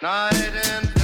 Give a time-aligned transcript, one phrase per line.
[0.00, 0.97] night and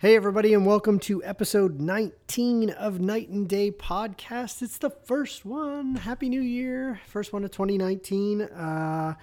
[0.00, 4.62] Hey, everybody, and welcome to episode 19 of Night and Day Podcast.
[4.62, 5.96] It's the first one.
[5.96, 6.98] Happy New Year.
[7.06, 8.40] First one of 2019.
[8.40, 9.16] Uh,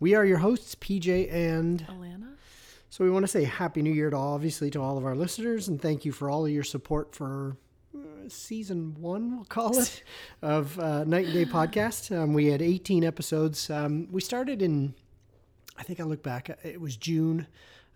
[0.00, 1.86] we are your hosts, PJ and.
[1.86, 2.36] Alana?
[2.88, 5.14] So we want to say Happy New Year to all, obviously, to all of our
[5.14, 7.58] listeners, and thank you for all of your support for
[7.94, 10.02] uh, season one, we'll call it,
[10.40, 12.10] of uh, Night and Day Podcast.
[12.16, 13.68] Um, we had 18 episodes.
[13.68, 14.94] Um, we started in,
[15.76, 17.48] I think I look back, it was June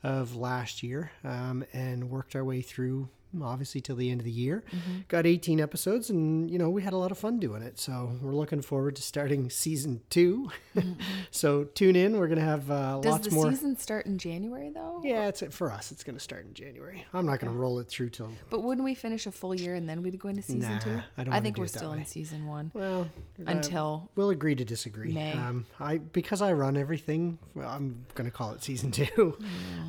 [0.02, 3.08] of last year, um, and worked our way through.
[3.42, 4.64] Obviously, till the end of the year,
[5.08, 7.78] got 18 episodes, and you know we had a lot of fun doing it.
[7.78, 10.50] So we're looking forward to starting season 2
[11.30, 12.18] so tune in.
[12.18, 13.50] We're gonna have uh, Does lots the more.
[13.50, 15.00] season start in January though?
[15.04, 15.92] Yeah, it's for us.
[15.92, 17.04] It's going to start in January.
[17.12, 19.74] I'm not going to roll it through till But wouldn't we finish a full year
[19.74, 21.00] and then we'd go into season Nah, two?
[21.18, 21.98] I don't I think do we're still way.
[21.98, 23.02] in season one well
[23.40, 25.12] uh, until we'll agree to disagree.
[25.12, 25.32] May.
[25.32, 27.38] Um, I because I run everything.
[27.54, 29.36] Well, I'm going to call it season two.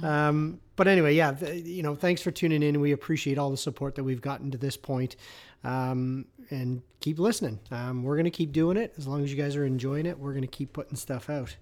[0.04, 2.80] Um, but anyway, yeah, th- you know, thanks for tuning in.
[2.80, 5.18] We appreciate all the support that we've gotten to this point.
[5.66, 7.60] Um, and keep listening.
[7.72, 10.18] Um, we're going to keep doing it as long as you guys are enjoying it.
[10.18, 11.58] We're going to keep putting stuff out.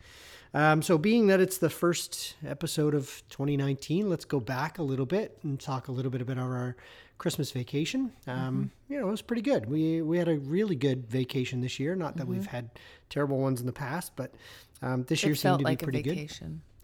[0.53, 5.05] Um, so, being that it's the first episode of 2019, let's go back a little
[5.05, 6.75] bit and talk a little bit about our
[7.17, 8.11] Christmas vacation.
[8.27, 9.65] Um, You know, it was pretty good.
[9.65, 11.95] We we had a really good vacation this year.
[11.95, 12.69] Not that we've had
[13.09, 14.33] terrible ones in the past, but
[14.81, 16.15] um, this year seemed to like be a pretty good.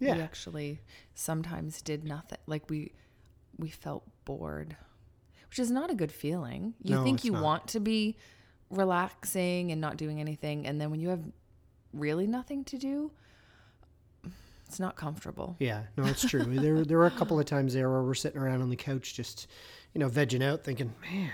[0.02, 0.16] Yeah.
[0.16, 0.81] We actually
[1.16, 2.39] sometimes did nothing.
[2.47, 2.91] Like we
[3.57, 4.75] we felt bored.
[5.49, 6.73] Which is not a good feeling.
[6.81, 7.43] You No, think you not.
[7.43, 8.17] want to be
[8.69, 11.23] relaxing and not doing anything and then when you have
[11.93, 13.11] really nothing to do,
[14.67, 15.58] it's not comfortable.
[15.59, 16.43] Yeah, no, it's true.
[16.47, 19.14] there there were a couple of times there where we're sitting around on the couch
[19.14, 19.47] just,
[19.93, 21.31] you know, vegging out, thinking, man,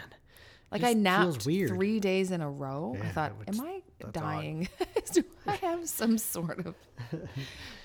[0.71, 1.69] Like I napped weird.
[1.69, 2.97] three days in a row.
[3.01, 4.67] I thought, am I that's dying?
[5.13, 6.75] Do I have some sort of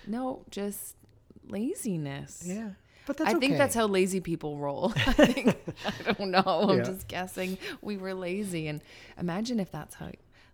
[0.06, 0.96] no, just
[1.48, 2.42] laziness.
[2.44, 2.70] yeah,
[3.06, 3.58] but that's I think okay.
[3.58, 4.92] that's how lazy people roll.
[5.06, 5.56] I think
[6.08, 6.42] I don't know.
[6.44, 6.84] I'm Yeah.
[6.84, 7.58] just guessing.
[7.80, 8.80] We were lazy, and
[9.18, 10.10] imagine if that's how.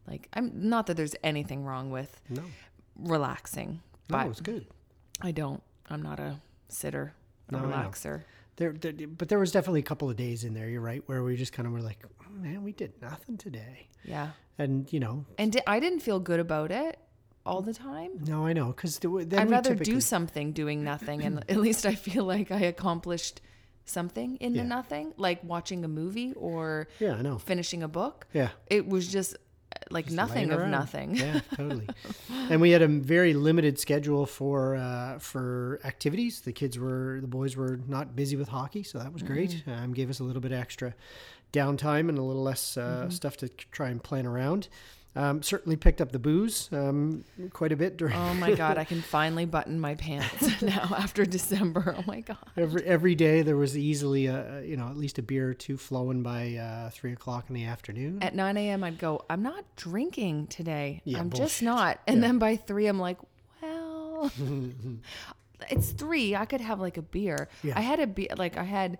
[0.07, 2.43] Like, I'm not that there's anything wrong with No,
[2.97, 4.67] relaxing, no, but it's good.
[5.21, 5.63] I don't.
[5.91, 6.37] I'm not a
[6.69, 7.13] sitter,
[7.51, 8.23] a No, relaxer.
[8.57, 10.69] There, there, but there was definitely a couple of days in there.
[10.69, 11.99] You're right, where we just kind of were like,
[12.39, 16.41] man, we did nothing today, Yeah, and you know, and di- I didn't feel good
[16.41, 16.99] about it
[17.45, 18.11] all the time.
[18.27, 21.95] no, I know, because I'd rather typically, do something doing nothing, and at least I
[21.95, 23.41] feel like I accomplished
[23.85, 24.63] something in Yeah.
[24.63, 27.39] the nothing, like watching a movie or Yeah, I know.
[27.39, 28.27] finishing a book.
[28.35, 30.71] Yeah, It was just uh, like just nothing of around.
[30.73, 31.17] nothing.
[31.17, 31.89] Yeah, totally.
[32.51, 36.41] and we had a very limited schedule for uh, for activities.
[36.43, 39.51] The kids were the boys were not busy with hockey, so that was great.
[39.51, 39.71] Mm-hmm.
[39.85, 40.95] Um, gave us a little bit extra
[41.53, 43.11] downtime and a little less uh, Mm-hmm.
[43.11, 44.69] stuff to try and plan around.
[45.17, 48.85] Um, certainly picked up the booze um, quite a bit during Oh my god, I
[48.85, 51.97] can finally button my pants now after December.
[51.99, 52.37] Oh my god.
[52.57, 53.43] every every day.
[53.43, 56.91] There was easily a you know at least a beer or two flowing by uh,
[56.91, 58.23] three o'clock in the afternoon.
[58.23, 61.01] At 9 a.m., I'd go, I'm not drinking today.
[61.05, 61.47] Yeah, I'm bullshit.
[61.49, 61.99] just not.
[62.07, 62.29] And Yeah.
[62.29, 63.19] then by three, I'm like,
[63.61, 64.31] well,
[65.71, 66.37] it's three.
[66.37, 67.49] I could have like a beer.
[67.65, 67.77] Yeah.
[67.77, 68.99] I had a beer, like, I had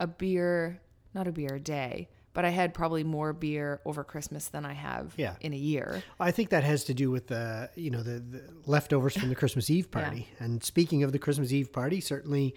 [0.00, 0.80] a beer,
[1.14, 4.72] not a beer a day, but I had probably more beer over Christmas than I
[4.72, 5.34] have Yeah.
[5.40, 6.02] in a year.
[6.18, 9.34] I think that has to do with the you know the, the leftovers from the
[9.34, 10.28] Christmas Eve party.
[10.38, 12.54] And speaking of the Christmas Eve party, certainly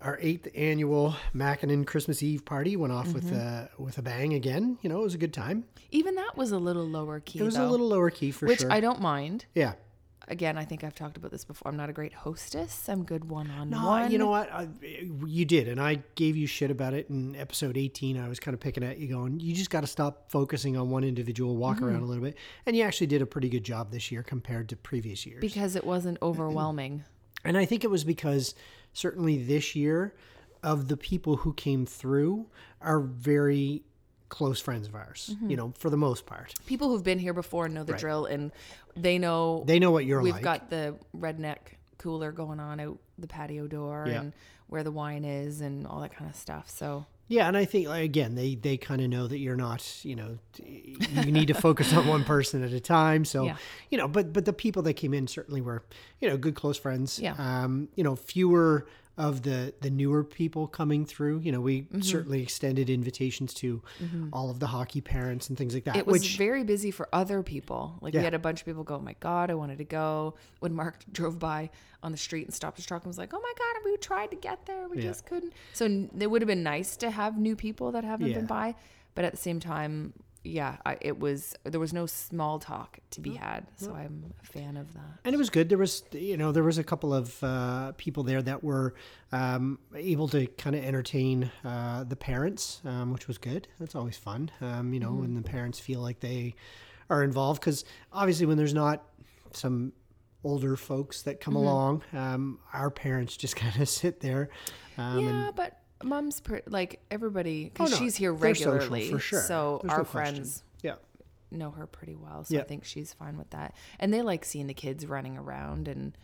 [0.00, 3.36] our eighth annual Mackinnon Christmas Eve party went off with mm-hmm.
[3.36, 4.78] a with a bang again.
[4.82, 5.64] You know, it was a good time.
[5.90, 7.38] Even that was a little lower key.
[7.38, 8.72] It was a little lower key for which sure.
[8.72, 9.46] I don't mind.
[9.54, 9.74] yeah.
[10.28, 11.70] Again, I think I've talked about this before.
[11.70, 12.88] I'm not a great hostess.
[12.88, 14.10] I'm good one on No, one.
[14.10, 14.50] you know what?
[14.50, 18.18] I, you did, and I gave you shit about it in episode 18.
[18.18, 20.88] I was kind of picking at you, going, "You just got to stop focusing on
[20.90, 21.84] one individual, walk Mm-hmm.
[21.86, 24.68] around a little bit." And you actually did a pretty good job this year compared
[24.70, 25.40] to previous years.
[25.40, 27.04] because it wasn't overwhelming.
[27.44, 28.54] And I think it was because
[28.94, 30.14] certainly this year,
[30.62, 32.46] of the people who came through
[32.80, 33.82] are very
[34.34, 35.50] close friends of ours, Mm-hmm.
[35.50, 36.52] you know, for the most part.
[36.66, 38.00] People who've been here before know the Right.
[38.00, 38.50] drill, and
[38.96, 40.42] they know They know what you're we've like.
[40.42, 41.58] got the redneck
[41.98, 44.20] cooler going on out the patio door Yeah.
[44.20, 44.32] and
[44.66, 46.68] where the wine is and all that kind of stuff.
[46.68, 49.82] So Yeah, and I think like, again they they kind of know that you're not
[50.04, 53.24] you know you need to focus on one person at a time.
[53.24, 53.56] So Yeah.
[53.90, 55.84] you know, but but the people that came in certainly were
[56.20, 57.18] you know good close friends.
[57.20, 57.34] Yeah.
[57.38, 61.38] Um, you know, fewer of the the newer people coming through.
[61.40, 62.00] You know, we Mm-hmm.
[62.00, 63.82] certainly extended invitations to
[64.32, 65.96] all of the hockey parents and things like that.
[65.96, 67.98] it was which very busy for other people.
[68.00, 70.34] Like we had a bunch of people go, "Oh my god, I wanted to go."
[70.60, 71.70] When Mark drove by
[72.02, 74.30] on the street and stopped his truck and was like, "Oh my god, we tried
[74.30, 75.04] to get there, we Yeah.
[75.04, 78.34] just couldn't." So it would have been nice to have new people that haven't Yeah.
[78.38, 78.74] been by,
[79.14, 80.12] but at the same time,
[80.44, 83.66] yeah, I, it was there was no small talk to be had.
[83.76, 85.18] So I'm a fan of that.
[85.24, 85.68] and it was good.
[85.70, 88.94] There was, you know, there was a couple of uh, people there that were
[89.32, 93.68] um, able to kind of entertain uh, the parents, um, which was good.
[93.80, 95.20] That's always fun, um, you know, Mm-hmm.
[95.20, 96.54] when the parents feel like they
[97.08, 97.60] are involved.
[97.60, 99.02] Because obviously, when there's not
[99.52, 99.92] some
[100.44, 101.62] older folks that come Mm-hmm.
[101.66, 104.50] along, um, our parents just kind of sit there.
[104.98, 108.72] Um, and yeah, but mom's per- like everybody because Oh, no, she's here they're social,
[108.72, 109.40] regularly, for sure.
[109.42, 110.94] So There's our no friends yeah,
[111.50, 113.74] know her pretty well, so I think she's fine with that.
[114.00, 116.16] And they like seeing the kids running around, and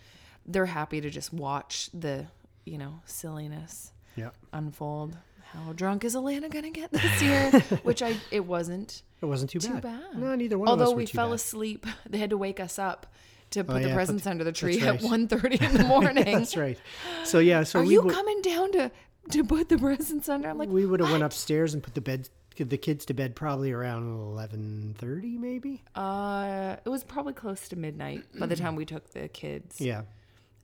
[0.46, 2.26] they're happy to just watch the
[2.64, 4.30] you know silliness yeah.
[4.52, 5.16] unfold.
[5.52, 7.50] How drunk is Alana gonna get this year?
[7.82, 9.82] Which I it wasn't It wasn't too, too bad.
[9.82, 10.16] bad.
[10.18, 11.34] No, neither one of us Although we fell bad.
[11.36, 13.06] asleep, they had to wake us up
[13.50, 14.94] to oh, put the yeah, put presents the- under the tree right.
[14.94, 16.24] at 1.30 in the morning.
[16.24, 16.78] That's right.
[17.24, 18.92] So yeah, so Are we you coming down to
[19.30, 20.48] to put the presents under?
[20.48, 23.34] I'm like, we would have went upstairs and put the bed the kids to bed
[23.34, 24.04] probably around
[24.36, 25.82] 11:30 maybe.
[25.94, 30.02] Uh, it was probably close to midnight by the time we took the kids Yeah.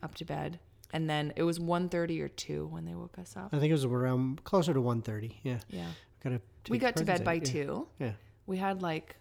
[0.03, 0.59] up to bed,
[0.93, 3.49] and then it was 1.30 or two when they woke us up.
[3.55, 5.37] I think it was around closer to 1:30.
[5.43, 5.61] Yeah.
[5.71, 5.87] Yeah,
[6.23, 7.87] Got to we got to bed by two.
[7.99, 8.13] Yeah.
[8.47, 9.17] We had like,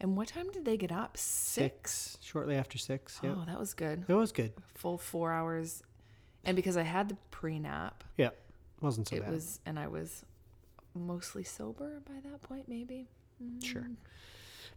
[0.00, 1.18] and what time did they get up?
[1.18, 1.92] Six.
[1.92, 2.18] Six.
[2.24, 3.20] Shortly after 6.
[3.22, 3.34] Yeah.
[3.36, 4.04] Oh, that was good.
[4.08, 4.52] It was good.
[4.74, 5.82] Full four hours,
[6.44, 8.30] and because I had the pre nap, Yeah.
[8.80, 9.32] Wasn't so it bad.
[9.32, 10.24] was, and I was
[10.94, 13.08] mostly sober by that point, maybe.
[13.62, 13.88] Sure.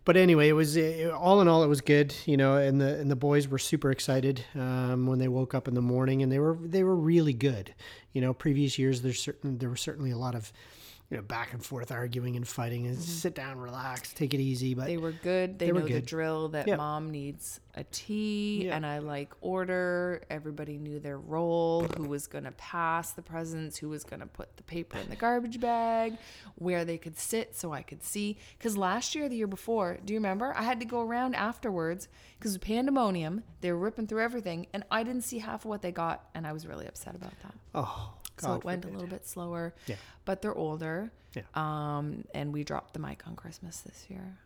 [0.06, 2.56] But anyway, it was uh, all in all, it was good, you know.
[2.56, 5.82] And the and the boys were super excited um, when they woke up in the
[5.82, 7.74] morning, and they were they were really good.
[8.14, 10.52] You know, previous years there's certain there were certainly a lot of
[11.10, 12.86] you know back and forth arguing and fighting.
[12.88, 14.74] And sit down, relax, take it easy.
[14.76, 14.90] But Mm-hmm.
[14.90, 15.60] They were good.
[15.60, 16.76] They, They know the drill that Yeah.
[16.76, 18.76] mom needs a tea Yeah.
[18.76, 20.22] and I like order.
[20.30, 24.26] Everybody knew their role, who was going to pass the presents, who was going to
[24.28, 26.18] put the paper in the garbage bag,
[26.56, 28.38] where they could sit so I could see.
[28.58, 30.54] Because last year, the year before, do you remember?
[30.56, 32.08] I had to go around afterwards
[32.38, 33.44] because was pandemonium.
[33.62, 36.30] They were ripping through everything and I didn't see half of what they got.
[36.36, 37.54] And I was really upset about that.
[37.76, 38.96] oh, so it went forbid.
[38.96, 39.74] a little bit slower.
[39.88, 39.96] Yeah.
[40.26, 41.12] But they're older.
[41.36, 41.44] Yeah.
[41.54, 44.38] Um, and we dropped the mic on Christmas this year.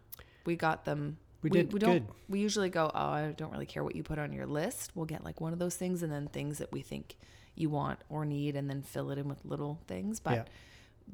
[0.45, 1.17] We got them.
[1.41, 1.91] We did We don't.
[1.93, 2.07] good.
[2.29, 2.89] We usually go.
[2.93, 4.91] Oh, I don't really care what you put on your list.
[4.95, 7.15] We'll get like one of those things, and then things that we think
[7.55, 10.19] you want or need, and then fill it in with little things.
[10.19, 10.43] But Yeah.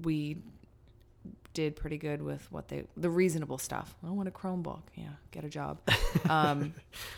[0.04, 0.38] we
[1.54, 3.96] did pretty good with what they the reasonable stuff.
[4.04, 4.84] I want a Chromebook.
[4.96, 5.80] Yeah, get a job.
[6.30, 6.74] Um,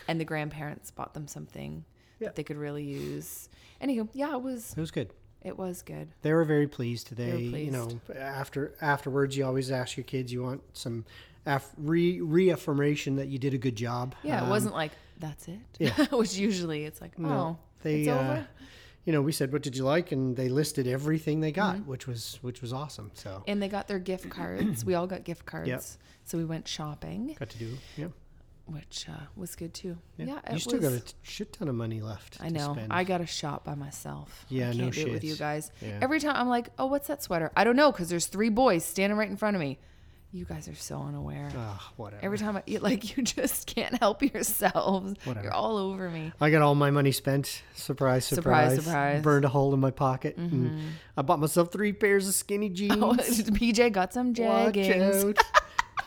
[0.07, 1.83] and the grandparents bought them something
[2.19, 2.27] Yeah.
[2.27, 3.49] that they could really use.
[3.81, 5.13] Anywho, yeah, it was It was good.
[5.43, 6.09] It was good.
[6.21, 7.15] They were very pleased.
[7.15, 11.05] They, were you know, after afterwards, you always ask your kids, you want some
[11.45, 14.15] af- re- reaffirmation that you did a good job.
[14.23, 15.59] Yeah, it Um, wasn't like that's it.
[15.79, 16.05] yeah.
[16.11, 18.47] Which usually it's like, oh, they it's uh, over.
[19.05, 21.89] you know we said what did you like and they listed everything they got Mm-hmm.
[21.89, 24.85] which was which was awesome so And they got their gift cards.
[24.85, 25.97] we all got gift cards.
[26.23, 28.07] So we went shopping, got to do yeah
[28.65, 29.97] which uh, was good too.
[30.17, 30.89] yeah, Yeah, you still was.
[30.89, 32.73] got a shit ton of money left I to know.
[32.73, 32.93] spend.
[32.93, 34.45] I got to shop by myself.
[34.49, 35.71] Yeah, I no can't do it with you guys.
[35.81, 35.99] Yeah.
[36.01, 37.51] Every time I'm like, oh, what's that sweater?
[37.55, 39.79] I don't know because there's three boys standing right in front of me.
[40.33, 41.49] You guys are so unaware.
[41.57, 45.15] Ah, whatever Every time I you- like, you just can't help yourselves.
[45.25, 45.43] Whatever.
[45.43, 46.31] You're all over me.
[46.39, 47.61] I got all my money spent.
[47.75, 48.75] Surprise, surprise.
[48.75, 49.13] Surprise, surprise.
[49.15, 49.21] Mm-hmm.
[49.23, 50.37] Burned a hole in my pocket.
[50.37, 50.79] and
[51.17, 52.95] I bought myself three pairs of skinny jeans.
[53.01, 55.37] Oh, PJ got some Watch jeggings.
[55.37, 55.37] out.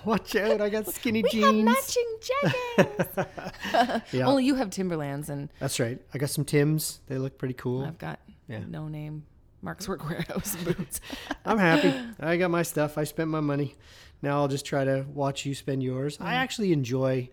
[0.07, 0.61] Watch out.
[0.61, 1.65] I got skinny We have jeans.
[1.65, 4.03] matching jeggings.
[4.13, 4.27] Yeah.
[4.27, 5.99] Only you have Timberlands, and That's right.
[6.13, 7.01] I got some Tims.
[7.07, 7.85] They look pretty cool.
[7.85, 8.61] I've got Yeah.
[8.69, 9.25] no name
[9.63, 11.01] Mark's Work Wearhouse boots.
[11.45, 11.95] I'm happy.
[12.21, 12.99] I got my stuff.
[12.99, 13.77] I spent my money.
[14.23, 16.17] Now I'll just try to watch you spend yours.
[16.21, 17.31] I actually enjoy.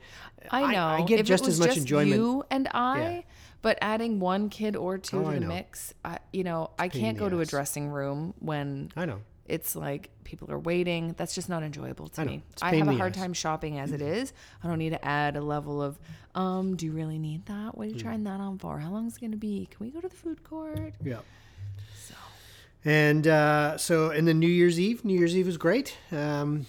[0.50, 0.86] I know.
[0.86, 2.16] I, get if just it was as much just enjoyment.
[2.16, 3.22] You and I, Yeah.
[3.62, 5.48] but adding one kid or two Oh, to the know.
[5.48, 9.22] mix, I, you know, I can't the go to a dressing room when I know.
[9.48, 11.14] It's like people are waiting.
[11.18, 12.44] That's just not enjoyable to I me.
[12.62, 14.32] I have a hard time shopping as it is.
[14.64, 15.98] I don't need to add a level of,
[16.36, 17.78] um, do you really need that?
[17.78, 18.00] What are you Hmm.
[18.00, 18.80] trying that on for?
[18.80, 19.68] How long is it going to be?
[19.72, 20.94] Can we go to the food court?
[21.04, 21.20] Yeah.
[22.08, 22.16] So,
[22.86, 25.04] And uh, so, and then New Year's Eve.
[25.04, 25.98] New Year's Eve was great.
[26.12, 26.66] Um,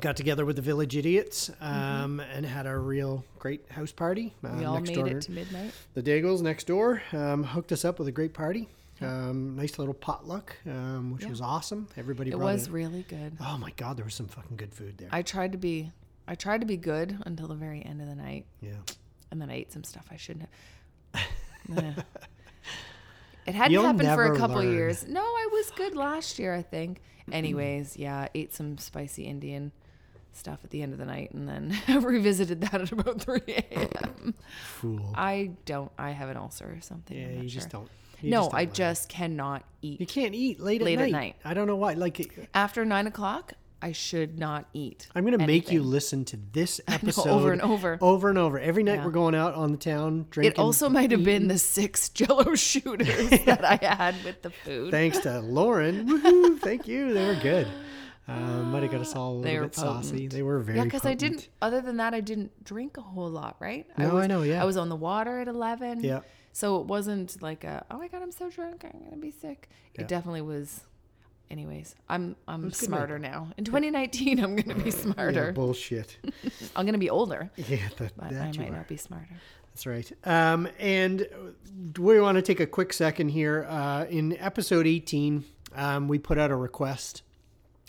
[0.00, 4.34] got together with the Village Idiots um, and had a real great house party.
[4.42, 4.58] Uh, Mm-hmm.
[4.58, 5.72] we all made door it to midnight.
[5.94, 8.68] the Daigles next door um, hooked us up with a great party.
[9.00, 11.30] Um, nice little potluck, um, which Yeah.
[11.30, 11.88] was awesome.
[11.96, 13.36] Everybody It was in- really good.
[13.40, 15.08] Oh my God, there was some fucking good food there.
[15.12, 15.92] I tried to be,
[16.26, 18.46] I tried to be good until the very end of the night.
[18.60, 18.72] yeah.
[19.30, 20.48] and then I ate some stuff I shouldn't
[21.14, 22.04] have.
[23.46, 25.06] It hadn't You'll happened for a couple years.
[25.06, 27.00] No, I was good last year, I think.
[27.32, 29.72] Anyways, yeah, ate some spicy Indian
[30.32, 34.34] stuff at the end of the night and then revisited that at about 3 a.m.
[34.64, 35.12] Fool.
[35.14, 37.16] I don't, I have an ulcer or something.
[37.16, 37.88] yeah, you just don't.
[38.22, 40.00] You No, just I just cannot eat.
[40.00, 41.18] You can't eat late, Late at, at night.
[41.20, 41.36] night.
[41.44, 41.94] I don't know why.
[41.94, 45.06] Like, After nine o'clock, I should not eat.
[45.14, 47.96] I'm gonna make you listen to this know, episode over and over.
[48.00, 48.58] over and over.
[48.58, 49.04] Every night Yeah.
[49.04, 50.52] we're going out on the town drinking.
[50.52, 54.90] It also might have been the six Jello shooters that I had with the food.
[54.90, 56.08] Thanks to Lauren.
[56.08, 56.58] Woohoo!
[56.58, 57.14] Thank you.
[57.14, 57.68] They were good.
[58.26, 58.32] Uh,
[58.64, 60.26] might have got us all a little They bit saucy.
[60.26, 61.48] They were very yeah, because I didn't.
[61.62, 63.86] Other than that, I didn't drink a whole lot, right?
[63.96, 64.60] No, I was, know, yeah.
[64.60, 66.00] I was on the water at eleven.
[66.04, 66.20] Yeah.
[66.58, 69.68] So it wasn't like a oh my god, I'm so drunk, I'm gonna be sick.
[69.94, 70.00] Yeah.
[70.00, 70.80] It definitely was.
[71.52, 73.52] Anyways, I'm I'm good smarter now.
[73.56, 75.52] In 2019, I'm gonna be Yeah, smarter.
[75.52, 76.16] bullshit.
[76.74, 78.72] I'm gonna be older, Yeah, that, but that I might are.
[78.72, 79.36] not be smarter.
[79.72, 80.10] That's right.
[80.24, 81.28] Um, and
[81.96, 83.64] we want to take a quick second here.
[83.70, 85.44] Uh, in episode 18,
[85.76, 87.22] um, we put out a request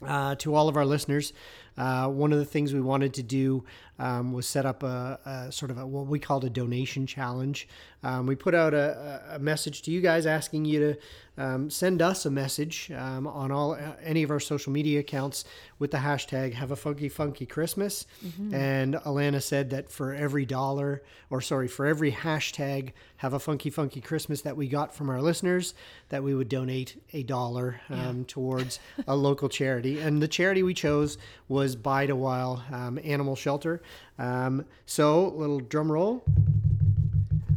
[0.05, 1.33] uh, to all of our listeners.
[1.75, 3.63] Uh, one of the things we wanted to do
[3.99, 7.67] um, was set up a, a sort of a, what we called a donation challenge.
[8.01, 10.97] Um, we put out a, a message to you guys asking you to
[11.37, 15.45] um, send us a message um, on all uh, any of our social media accounts
[15.79, 18.05] with the hashtag Have a Funky Funky Christmas.
[18.53, 23.69] And Alana said that for every dollar, or sorry, for every hashtag Have a Funky
[23.69, 25.73] Funky Christmas that we got from our listeners,
[26.09, 29.99] that we would donate a dollar um, towards a local charity.
[29.99, 33.81] And the charity we chose was Bide a While um, Animal Shelter.
[34.17, 36.23] Um, so, little drum roll.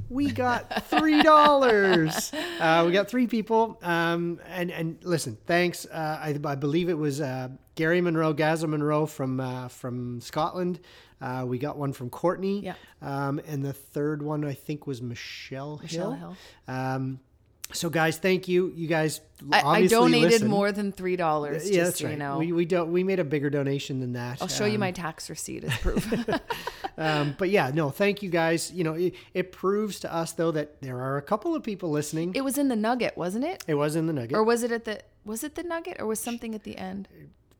[0.08, 2.32] We got three dollars.
[2.60, 3.78] uh, we got three people.
[3.82, 5.86] Um, and and listen, thanks.
[5.86, 10.80] Uh, I, I believe it was uh, Gary Monroe, Gaza Monroe from uh, from Scotland.
[11.20, 12.60] Uh, we got one from Courtney.
[12.64, 12.74] Yeah.
[13.00, 16.10] Um, and the third one I think was Michelle Hill.
[16.10, 16.36] Michelle Hill.
[16.66, 17.20] Um,
[17.72, 18.72] so guys, thank you.
[18.76, 19.20] You guys
[19.52, 20.48] I, I donated listen.
[20.48, 21.68] more than three dollars.
[21.68, 22.12] Yeah, just that's so right.
[22.12, 22.38] you know.
[22.38, 24.40] We we don't we made a bigger donation than that.
[24.40, 26.06] I'll show you Um, my tax receipt as proof.
[26.96, 28.70] um, but yeah, no, thank you guys.
[28.72, 31.90] You know, it, it proves to us though that there are a couple of people
[31.90, 32.34] listening.
[32.34, 33.64] It, was in the Nugget, wasn't it?
[33.66, 34.36] It was in the Nugget.
[34.36, 35.00] Or was it at the?
[35.24, 37.08] Was it the Nugget, or was something at the end?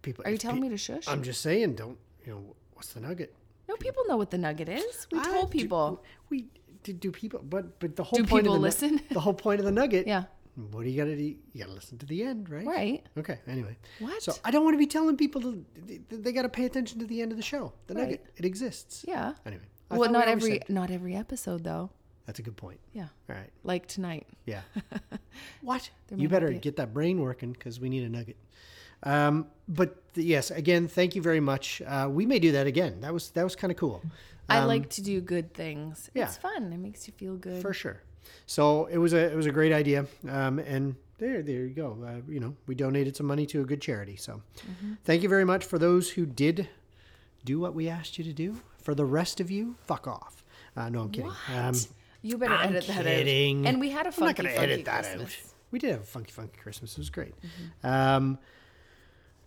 [0.02, 1.07] people, Are you telling pe- me to shush?
[1.07, 3.35] I'm just saying, don't you know what's the Nugget?
[3.69, 5.07] no, people know what the Nugget is.
[5.12, 6.02] We I told do- people.
[6.28, 6.47] we
[6.82, 9.00] do, do people, but but the whole Do point people of the listen?
[9.10, 10.06] the whole point of the Nugget.
[10.06, 10.24] Yeah.
[10.70, 11.22] What do you gotta do?
[11.22, 12.66] You gotta listen to the end, right?
[12.66, 13.06] Right.
[13.16, 13.38] Okay.
[13.46, 13.76] Anyway.
[14.00, 14.22] What?
[14.22, 16.98] So I don't want to be telling people to they, they got to pay attention
[16.98, 17.72] to the end of the show.
[17.86, 18.02] The Right.
[18.02, 19.04] Nugget, it exists.
[19.08, 19.32] Yeah.
[19.46, 19.62] Anyway.
[19.90, 21.90] I Well, thought we not every said- not every episode though.
[22.26, 22.78] That's a good point.
[22.92, 23.08] Yeah.
[23.30, 23.50] All right.
[23.64, 24.26] Like tonight.
[24.44, 24.60] Yeah.
[25.62, 25.90] what?
[26.14, 28.36] You better be get that brain working because we need a nugget.
[29.04, 31.82] Um, but yes, again, thank you very much.
[31.84, 33.00] Uh, we may do that again.
[33.00, 34.02] That was that was kind of cool.
[34.49, 36.11] I Um, like to do good things.
[36.14, 36.25] yeah.
[36.25, 36.72] It's fun.
[36.72, 37.62] It makes you feel good.
[37.62, 38.02] for sure.
[38.46, 40.06] So it was a it was a great idea.
[40.28, 41.99] Um, and there there you go.
[42.04, 44.16] Uh, you know, we donated some money to a good charity.
[44.16, 44.94] So Mm-hmm.
[45.04, 46.68] thank you very much for those who did
[47.44, 48.61] do what we asked you to do.
[48.78, 50.44] For the rest of you, fuck off.
[50.76, 51.32] Uh, no, I'm kidding.
[51.54, 51.75] Um,
[52.22, 53.66] You better I'm edit that kidding.
[53.66, 53.68] out.
[53.70, 55.34] And we had a I'm funky, not gonna funky edit that Christmas.
[55.34, 55.52] out.
[55.72, 56.92] We did have a funky, funky Christmas.
[56.92, 57.34] It was great.
[57.40, 57.87] Mm-hmm.
[57.87, 58.38] Um,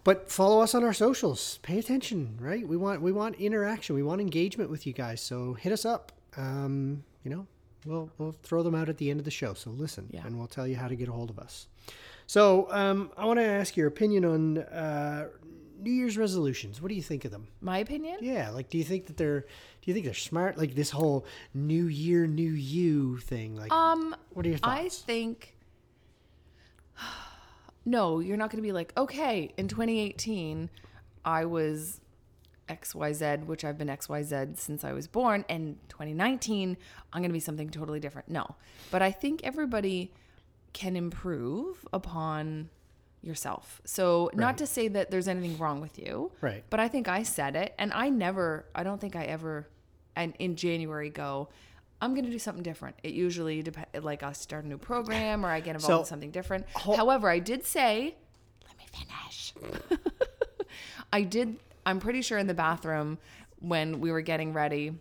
[0.05, 1.59] but follow us on our socials.
[1.63, 2.65] Pay attention, right?
[2.65, 3.95] We want we want interaction.
[3.95, 5.19] We want engagement with you guys.
[5.19, 6.13] So hit us up.
[6.37, 7.47] Um, you know,
[7.85, 9.53] we'll we'll throw them out at the end of the show.
[9.53, 10.25] So listen, Yeah.
[10.25, 11.67] and we'll tell you how to get a hold of us.
[12.27, 15.27] So um, I want to ask your opinion on uh,
[15.79, 16.81] New Year's resolutions.
[16.81, 17.47] What do you think of them?
[17.61, 18.17] My opinion?
[18.21, 20.57] Yeah, like do you think that they're do you think they're smart?
[20.57, 23.55] Like this whole New Year, New You thing.
[23.55, 25.03] Like, Um, what are your thoughts?
[25.03, 25.55] I think
[27.85, 30.69] no, you're not going to be like, okay, in 2018,
[31.23, 32.01] I was
[32.69, 36.77] XYZ, which I've been XYZ since I was born, and 2019,
[37.13, 38.27] I'm going to be something totally different.
[38.29, 38.55] No,
[38.91, 40.11] but I think everybody
[40.73, 42.69] can improve upon
[43.21, 43.81] yourself.
[43.85, 44.37] So, Right.
[44.37, 46.63] not to say that there's anything wrong with you, Right.
[46.69, 49.67] but I think I said it, and I never, I don't think I ever,
[50.15, 51.49] and in January go,
[52.01, 52.97] I'm gonna do something different.
[53.03, 56.05] It usually depends, like I start a new program or I get involved So, in
[56.05, 56.65] something different.
[56.75, 58.15] ho- However, I did say,
[58.67, 59.53] let me finish.
[61.13, 61.57] I did.
[61.85, 63.17] I'm pretty sure in the bathroom
[63.59, 64.91] when we were getting ready,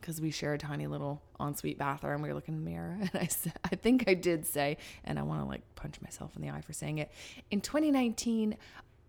[0.00, 2.20] because we share a tiny little ensuite bathroom.
[2.22, 5.18] We were looking in the mirror, and I said, I think I did say, and
[5.18, 7.10] I want to like punch myself in the eye for saying it.
[7.50, 8.56] In 2019,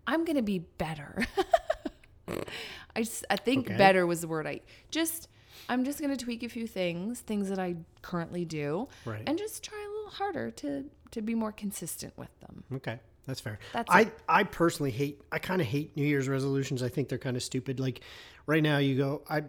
[0.06, 1.26] I'm gonna be better.
[2.94, 3.76] I just, I think Okay.
[3.76, 5.28] better was the word I just.
[5.68, 9.22] I'm just gonna tweak a few things, things that I currently do, Right.
[9.26, 12.64] and just try a little harder to to be more consistent with them.
[12.74, 13.58] Okay, that's fair.
[13.72, 14.18] That's I it.
[14.28, 15.20] I personally hate.
[15.30, 16.82] I kind of hate New Year's resolutions.
[16.82, 17.78] I think they're kind of stupid.
[17.80, 18.00] Like
[18.46, 19.22] right now, you go.
[19.30, 19.44] I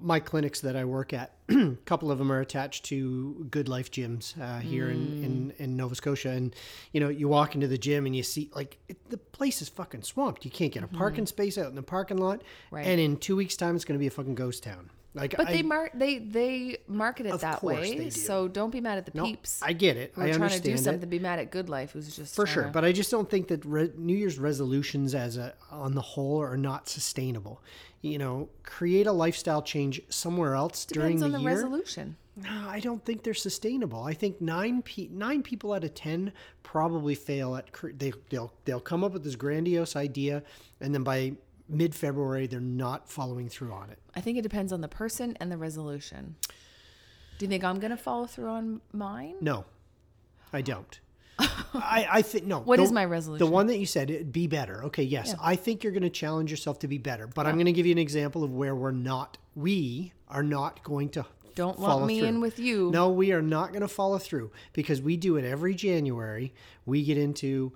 [0.00, 4.40] my clinics that I work at, a couple of them are attached to GoodLife gyms
[4.40, 6.30] uh, here in, in, in Nova Scotia.
[6.30, 6.54] And,
[6.92, 9.68] you know, you walk into the gym and you see, like, it, the place is
[9.68, 10.44] fucking swamped.
[10.44, 12.42] You can't get a parking space out in the parking lot.
[12.70, 12.86] Right.
[12.86, 14.90] And in two weeks' time, it's going to be a fucking ghost town.
[15.18, 18.10] Like, But I, they mar- they they market it that way, do.
[18.10, 19.60] so don't be mad at the no, peeps.
[19.62, 20.12] I get it.
[20.14, 20.78] who I are trying to do it.
[20.78, 21.08] something.
[21.08, 23.64] Be mad at GoodLife, who's just For sure, to- but I just don't think that
[23.64, 27.60] re- New Year's resolutions, as a on the whole, are not sustainable.
[28.00, 31.50] You know, create a lifestyle change somewhere else during the, on the year.
[31.50, 32.16] resolution.
[32.36, 34.00] No, I don't think they're sustainable.
[34.04, 36.32] I think nine pe- nine people out of ten
[36.62, 40.44] probably fail at cre- they they'll they'll come up with this grandiose idea,
[40.80, 41.32] and then by
[41.68, 43.98] mid February they're not following through on it.
[44.14, 46.36] I think it depends on the person and the resolution.
[47.38, 49.36] Do you think I'm going to follow through on mine?
[49.40, 49.64] No,
[50.52, 50.98] I don't.
[51.38, 52.60] I, I think no.
[52.60, 53.46] What the, is my resolution?
[53.46, 54.84] The one that you said, it, be better.
[54.84, 57.28] Okay, yes, I think you're going to challenge yourself to be better.
[57.28, 59.38] But I'm going to give you an example of where we're not.
[59.54, 61.26] We are not going to.
[61.54, 62.28] Don't lump me through.
[62.28, 62.90] in with you.
[62.90, 66.54] No, we are not going to follow through because we do it every January.
[66.86, 67.72] We get into,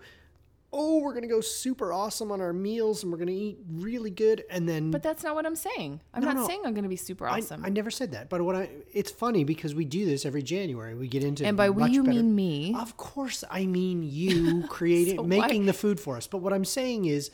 [0.75, 3.59] oh, we're going to go super awesome on our meals and we're going to eat
[3.71, 6.01] really good, and then But that's not what I'm saying.
[6.15, 6.47] I'm No, not no.
[6.47, 7.63] saying I'm going to be super awesome.
[7.65, 10.95] I never said that, but what I it's funny because we do this every January.
[10.95, 12.75] We get into and by we you better- mean me.
[12.79, 16.27] Of course, I mean you creating So why- making the food for us.
[16.27, 17.31] But what I'm saying is,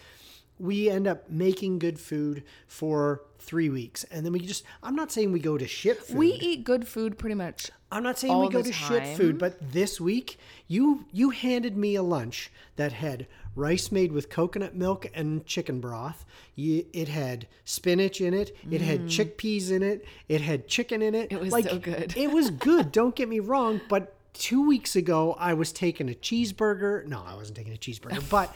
[0.59, 4.65] we end up making good food for three weeks, and then we just.
[4.83, 6.17] I'm not saying we go to shit food.
[6.17, 7.71] We eat good food pretty much.
[7.91, 11.95] I'm not saying we go to shit food, but this week you you handed me
[11.95, 16.25] a lunch that had rice made with coconut milk and chicken broth.
[16.55, 18.57] You, it had spinach in it.
[18.71, 20.05] It had chickpeas in it.
[20.29, 21.31] It had chicken in it.
[21.31, 21.33] Mm.
[21.33, 22.17] It was like, so good.
[22.17, 22.93] it was good.
[22.93, 24.15] Don't get me wrong, but.
[24.39, 27.05] Two weeks ago, I was taking a cheeseburger.
[27.07, 28.55] No, I wasn't taking a cheeseburger, but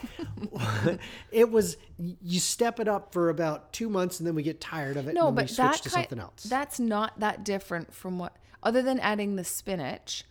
[1.33, 1.77] it was.
[1.99, 5.15] You step it up for about two months, and then we get tired of it.
[5.15, 6.45] No, and then but we switch that to kind, something else.
[6.45, 10.25] that's not that different from what other than adding the spinach.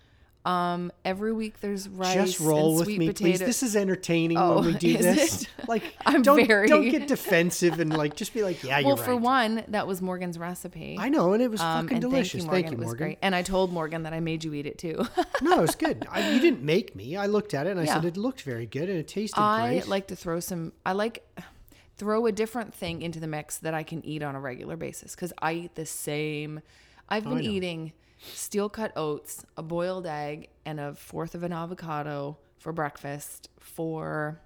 [0.43, 3.29] Um, every week there's rice Just roll and with sweet me, potato.
[3.29, 3.39] please.
[3.39, 5.41] This is entertaining Oh, when we do is this.
[5.43, 5.47] it?
[5.67, 8.97] Like, I'm don't very- don't get defensive and like just be like, yeah, well, you're
[8.97, 10.97] for one, that was Morgan's recipe.
[10.99, 12.43] I know, and it was Um, fucking delicious.
[12.43, 12.63] Thank you, Morgan.
[12.63, 13.17] Thank you, it was great.
[13.21, 15.05] And I told Morgan that I made you eat it too.
[15.43, 16.05] No, it was good.
[16.11, 17.15] I, you didn't make me.
[17.15, 19.43] I looked at it and I said it looked very good and it tasted great.
[19.45, 19.87] I great.
[19.87, 20.71] like to throw some.
[20.85, 21.23] I like
[21.97, 25.15] throw a different thing into the mix that I can eat on a regular basis
[25.15, 26.61] because I eat the same.
[27.09, 27.41] I've been know.
[27.41, 33.49] eating steel cut oats, a boiled egg, and a fourth of an avocado for breakfast
[33.59, 34.39] for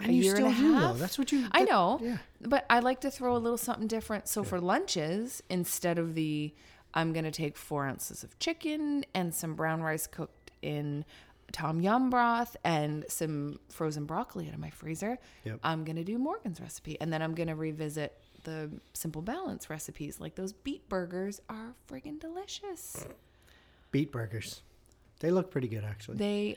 [0.00, 0.92] and a you year still and a do half.
[0.94, 0.98] though.
[0.98, 1.46] That's what you.
[1.52, 2.18] I know, Yeah.
[2.40, 4.28] but I like to throw a little something different.
[4.28, 6.54] So for lunches, instead of the,
[6.94, 11.04] I'm gonna take four ounces of chicken and some brown rice cooked in
[11.52, 15.18] tom yum broth and some frozen broccoli out of my freezer.
[15.44, 15.60] Yep.
[15.64, 20.20] I'm gonna do Morgan's recipe, and then I'm gonna revisit the simple balance recipes.
[20.20, 23.06] Like those beet burgers are friggin' delicious.
[23.90, 24.62] Beet burgers.
[25.20, 26.16] They look pretty good actually.
[26.18, 26.56] They,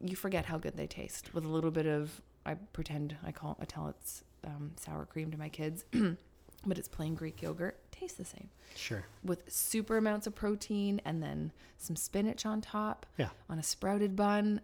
[0.00, 2.20] you forget how good they taste with a little bit of.
[2.44, 5.84] I pretend I call I tell it's um, sour cream to my kids,
[6.66, 7.78] but it's plain Greek yogurt.
[7.90, 9.04] Tastes the same sure.
[9.22, 13.06] with super amounts of protein and then some spinach on top.
[13.18, 13.28] Yeah.
[13.48, 14.60] On a sprouted bun.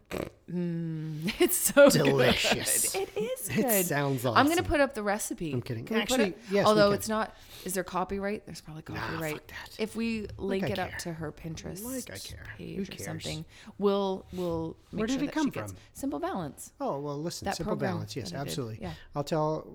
[0.51, 2.05] Mm, it's so good.
[2.05, 2.95] Delicious.
[2.95, 5.53] It is It sounds sounds I'm gonna put up the recipe.
[5.53, 5.85] I'm kidding.
[5.85, 7.35] Can Actually, it- yes, Although it's not.
[7.65, 8.47] Is there copyright?
[8.47, 9.35] There's probably copyright.
[9.35, 9.77] fuck that.
[9.79, 12.45] If we link I it up to her Pinterest Like I care.
[12.57, 13.45] Who page or something,
[13.79, 15.77] we'll we'll make Where did sure it that come from?
[15.93, 16.73] Simple Balance.
[16.81, 17.47] Oh well, listen.
[17.47, 18.17] That Simple balance.
[18.17, 18.79] Yes, did, absolutely.
[18.81, 18.93] yeah.
[19.15, 19.67] I'll tell.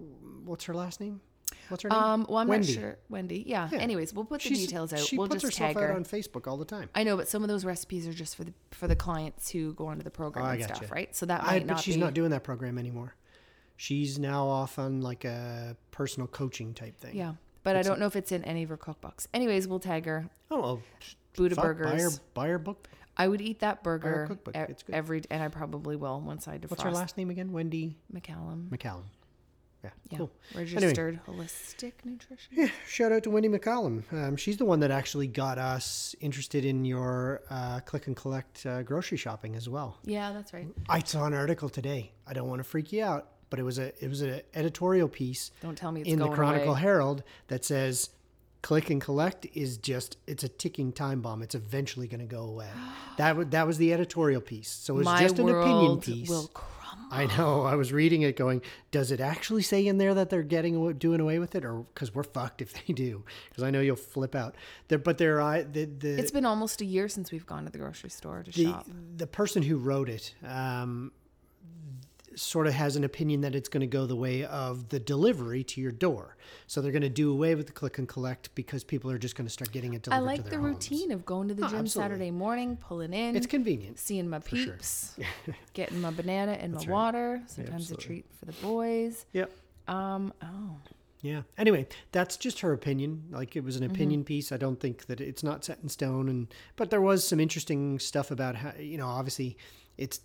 [0.43, 1.21] What's her last name?
[1.73, 1.97] What's her name?
[1.99, 2.73] Um, well, I'm Wendy.
[2.75, 2.97] not sure.
[3.09, 3.43] Wendy.
[3.47, 3.67] Yeah.
[3.71, 3.79] Yeah.
[3.79, 4.99] Anyways, we'll put the She's- details out.
[4.99, 5.95] She we'll puts just herself tag out her.
[5.95, 6.89] on Facebook all the time.
[6.93, 9.73] I know, but some of those recipes are just for the for the clients who
[9.73, 10.75] go onto the program Oh, and gotcha.
[10.75, 11.15] stuff, right?
[11.15, 11.99] So that I, might but she's be.
[12.01, 13.15] not doing that program anymore.
[13.75, 17.15] She's now off on like a personal coaching type thing.
[17.17, 17.33] yeah,
[17.63, 19.27] but I don't know if it's in any of her cookbooks.
[19.33, 20.29] Anyways, we'll tag her.
[20.51, 20.81] Oh, well,
[21.35, 22.19] Buddha fuck, Buy her, burgers.
[22.35, 22.87] buy her book.
[23.17, 26.69] I would eat that burger It's every, and I probably will once I defrost.
[26.71, 27.51] What's her last name again?
[27.51, 28.69] Wendy McCallum.
[28.69, 29.03] McCallum.
[29.83, 30.31] Yeah, Yeah, cool.
[30.55, 32.53] registered holistic nutrition.
[32.53, 34.03] Yeah, shout out to Wendy McCallum.
[34.13, 38.65] Um, she's the one that actually got us interested in your uh, click and collect
[38.65, 39.97] uh, grocery shopping as well.
[40.05, 40.67] Yeah, that's right.
[40.87, 42.11] I saw an article today.
[42.25, 45.07] I don't want to freak you out, but it was a it was an editorial
[45.09, 46.79] piece Don't tell me it's in the Chronicle away.
[46.81, 48.09] Herald that says
[48.61, 51.41] click and collect is just it's a ticking time bomb.
[51.41, 52.69] It's eventually going to go away.
[53.17, 54.69] that was that was the editorial piece.
[54.69, 56.29] So it's My just an opinion piece.
[56.29, 56.49] will.
[57.11, 57.63] I know.
[57.63, 58.61] I was reading it, going,
[58.91, 62.13] does it actually say in there that they're getting doing away with it, or because
[62.13, 63.23] we're fucked if they do?
[63.49, 64.55] Because I know you'll flip out.
[64.87, 67.71] There, but there, I the the It's been almost a year since we've gone to
[67.71, 68.87] the grocery store to the, shop.
[69.17, 71.11] the person who wrote it um,
[72.35, 75.63] sort of has an opinion that it's going to go the way of the delivery
[75.65, 76.35] to your door.
[76.67, 79.35] So they're going to do away with the click and collect because people are just
[79.35, 80.73] going to start getting it I delivered to like the homes.
[80.91, 82.03] routine of going to the Oh, gym absolutely.
[82.15, 83.99] Saturday morning, pulling in, It's convenient.
[83.99, 84.73] seeing my sure.
[84.73, 85.15] peeps,
[85.73, 86.89] getting my banana and my right.
[86.89, 87.41] water.
[87.47, 89.25] Sometimes a treat for the boys.
[89.33, 89.51] Yep.
[89.87, 90.33] Um.
[90.41, 90.77] Oh.
[91.21, 91.43] Yeah.
[91.57, 93.23] Anyway, that's just her opinion.
[93.31, 93.85] Like it was Mm-hmm.
[93.85, 94.51] an opinion piece.
[94.51, 96.27] I don't think that it's not set in stone.
[96.27, 99.57] And but there was some interesting stuff about how you know obviously
[99.97, 100.19] it's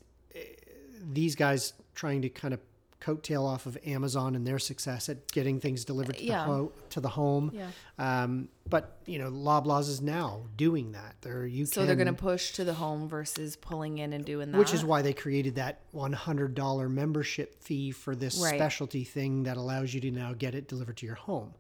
[1.02, 2.60] these guys trying to kind of
[3.00, 6.38] coattail off of Amazon and their success at getting things delivered to Yeah.
[6.38, 7.52] the ho- to the home.
[7.54, 7.70] Yeah.
[7.96, 11.14] Um, but you know, Loblaws is now doing that.
[11.20, 14.58] They're you So they're gonna push to the home versus pulling in and doing that.
[14.58, 18.54] which is why they created that $100 membership fee for this Right.
[18.56, 21.54] specialty thing that allows you to now get it delivered to your home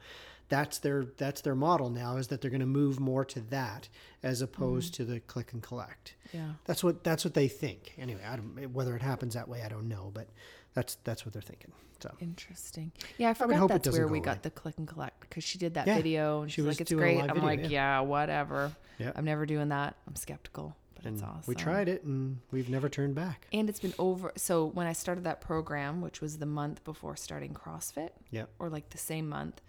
[0.48, 3.88] that's their that's their model now is that they're going to move more to that
[4.22, 4.96] as opposed mm.
[4.96, 6.52] to the click and collect Yeah.
[6.64, 9.68] that's what that's what they think anyway I don't, whether it happens that way i
[9.68, 10.28] don't know but
[10.74, 12.92] that's that's what they're thinking so Interesting.
[13.16, 14.24] Yeah, I forgot hope that's where we away.
[14.24, 16.76] got the click and collect because she did that Yeah, video and she she's was
[16.76, 17.68] like, "It's great." I'm video, like, yeah.
[17.68, 19.12] "Yeah, whatever." Yeah.
[19.16, 19.96] I'm never doing that.
[20.06, 21.42] I'm skeptical, but and it's awesome.
[21.46, 24.32] we tried it and we've never turned back and it's been over.
[24.36, 28.68] So when I started that program, which was the month before starting CrossFit, yeah or
[28.68, 29.60] like the same month,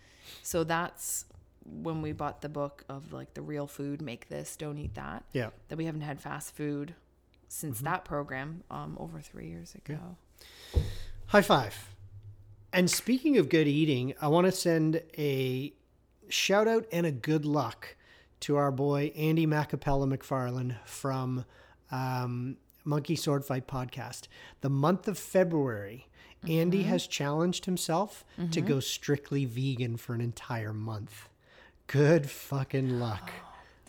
[0.43, 1.25] so that's
[1.65, 5.23] when we bought the book of like the real food, make this, don't eat that.
[5.33, 6.95] yeah That we haven't had fast food
[7.47, 7.85] since Mm-hmm.
[7.85, 10.17] that program, um, over three years ago.
[11.27, 11.89] High five.
[12.71, 15.73] And speaking of good eating, I want to send a
[16.27, 17.95] shout out and a good luck
[18.41, 21.45] to our boy Andy Macapella McFarlane from
[21.91, 24.27] um, Monkey Sword Fight podcast.
[24.61, 26.07] The month of February,
[26.47, 26.89] Andy mm-hmm.
[26.89, 28.67] has challenged himself to mm-hmm.
[28.67, 31.27] go strictly vegan for an entire month.
[31.87, 33.31] Good fucking luck.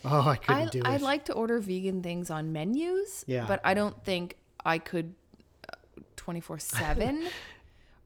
[0.04, 0.86] Oh, oh I couldn't I, do it.
[0.86, 3.44] I'd like to order vegan things on menus, Yeah.
[3.46, 5.14] but I don't think I could
[5.68, 5.76] uh,
[6.16, 7.26] twenty four seven.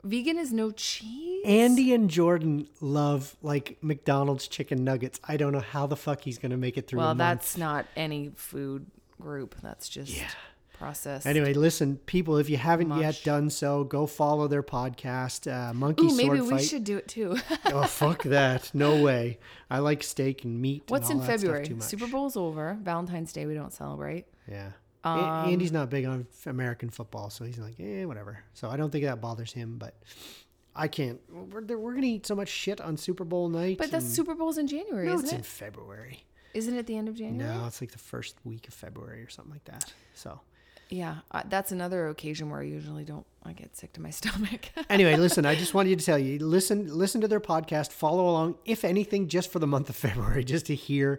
[0.04, 1.42] Vegan is no cheese.
[1.46, 5.18] Andy and Jordan love like McDonald's chicken nuggets.
[5.24, 7.00] I don't know how the fuck he's gonna make it through.
[7.00, 8.86] a well, that's not any food
[9.18, 9.54] group.
[9.62, 10.14] That's just
[10.74, 11.26] processed.
[11.26, 16.04] Anyway, listen, people, if you haven't yet done so, go follow their podcast, uh, Monkey
[16.06, 17.36] Ooh, Sword maybe we should do it too.
[17.66, 18.70] oh, fuck that.
[18.74, 19.38] No way.
[19.70, 20.84] I like steak and meat.
[20.88, 21.80] What's and in all that stuff February?
[21.80, 22.78] Super Bowl's over.
[22.82, 24.26] Valentine's Day we don't celebrate.
[24.50, 24.70] Yeah.
[25.04, 28.38] Um, Andy's not big on American football, so he's like, eh, whatever.
[28.54, 29.94] So I don't think that bothers him, but
[30.74, 31.20] I can't.
[31.30, 33.76] We're, we're going to eat so much shit on Super Bowl night.
[33.78, 35.36] But that's Super Bowl's in January, No, it's it?
[35.36, 36.24] in February.
[36.54, 37.54] Isn't it the end of January?
[37.54, 39.92] No, it's like the first week of February or something like that.
[40.14, 40.40] So.
[40.94, 43.26] Yeah, uh, that's another occasion where I usually don't.
[43.42, 44.68] I get sick to my stomach.
[44.88, 48.56] anyway, listen, I just wanted to tell you, listen, listen to their podcast, follow along,
[48.64, 51.18] if anything, just for the month of February, just to hear.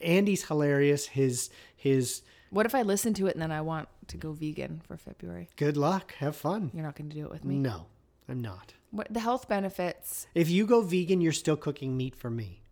[0.00, 1.06] Andy's hilarious.
[1.08, 4.80] His his what if I listen to it and then I want to go vegan
[4.88, 5.48] for February?
[5.56, 6.70] good luck, have fun.
[6.72, 7.56] You're not going to do it with me.
[7.56, 7.86] No,
[8.28, 8.72] I'm not.
[8.90, 10.26] What the health benefits?
[10.34, 12.62] If you go vegan, you're still cooking meat for me.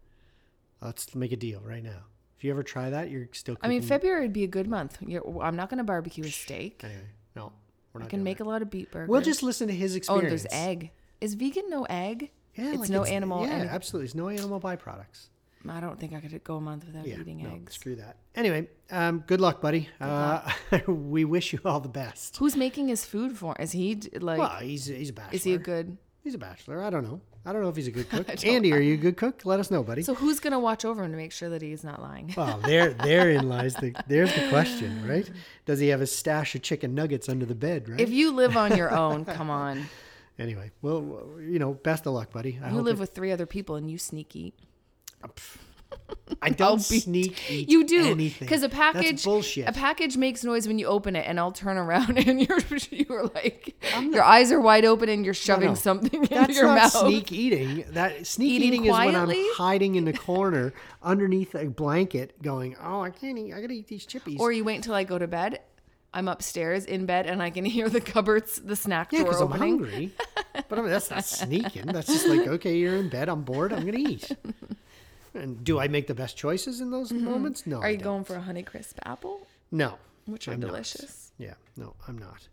[0.81, 2.07] Let's make a deal right now.
[2.39, 3.57] If you ever try that, you're still.
[3.63, 4.99] I mean, February would be a good month.
[5.05, 6.83] You're, I'm not going to barbecue a steak.
[6.85, 7.01] Anyway,
[7.35, 7.53] no,
[7.93, 8.07] we're not.
[8.07, 8.45] I can make that.
[8.45, 9.09] a lot of beet burgers.
[9.09, 10.27] We'll just listen to his oh, experience.
[10.27, 10.93] Oh, there's egg.
[11.21, 12.31] Is vegan no egg?
[12.55, 13.45] Yeah, it's like no animal.
[13.45, 14.07] Yeah, any- absolutely.
[14.07, 15.31] It's no animal byproducts.
[15.69, 17.75] I don't think I could go a month without Yeah, eating no, eggs.
[17.75, 18.17] screw that.
[18.37, 19.89] Anyway, um, good luck, buddy.
[20.01, 20.49] uh,
[20.87, 22.37] we wish you all the best.
[22.37, 23.57] Who's making his food for?
[23.59, 24.39] Is he like?
[24.39, 25.35] Well, he's he's a bachelor.
[25.35, 25.97] is he a good?
[26.23, 26.83] He's a bachelor.
[26.83, 27.21] I don't know.
[27.49, 28.45] I don't know if he's a good cook.
[28.45, 29.41] Andy, are you a good cook?
[29.47, 30.03] Let us know, buddy.
[30.03, 32.35] So who's gonna watch over him to make sure that he's not lying?
[32.37, 33.95] well, there, therein lies the.
[34.07, 35.29] There's the question, right?
[35.65, 38.01] Does he have a stash of chicken nuggets under the bed, right?
[38.01, 39.87] If you live on your own, come on.
[40.39, 42.59] anyway, well, you know, best of luck, buddy.
[42.63, 44.55] I You live it- with three other people and you sneak eat.
[46.43, 49.69] I don't be- sneak eat You do because a package That's bullshit.
[49.69, 52.59] A package makes noise when you open it, and I'll turn around and you're
[52.91, 55.75] you're like your eyes are wide open and you're shoving no.
[55.75, 56.93] something into your not mouth.
[56.93, 57.85] sneak eating.
[57.91, 59.17] That sneak Eating eating, is when?
[59.17, 60.73] I'm hiding in the corner
[61.03, 63.53] underneath a blanket, going, "Oh, I can't eat.
[63.55, 65.61] I gotta eat these chippies." Or you wait until I go to bed.
[66.13, 69.41] I'm upstairs in bed and I can hear the cupboards, the snack yeah, drawer because
[69.43, 69.79] I'm opening.
[69.79, 70.11] hungry.
[70.69, 71.87] but I mean, that's not sneaking.
[71.87, 73.29] That's just like, okay, you're in bed.
[73.29, 73.73] I'm bored.
[73.75, 74.31] I'm gonna eat.
[75.39, 77.67] And do I make the best choices in those moments?
[77.67, 77.77] No.
[77.77, 77.85] Mm-hmm.
[77.85, 79.99] Are you going for a honey crisp apple, No.
[80.27, 80.69] which are I'm not.
[80.69, 81.33] delicious?
[81.39, 82.49] Yeah, no, I'm not.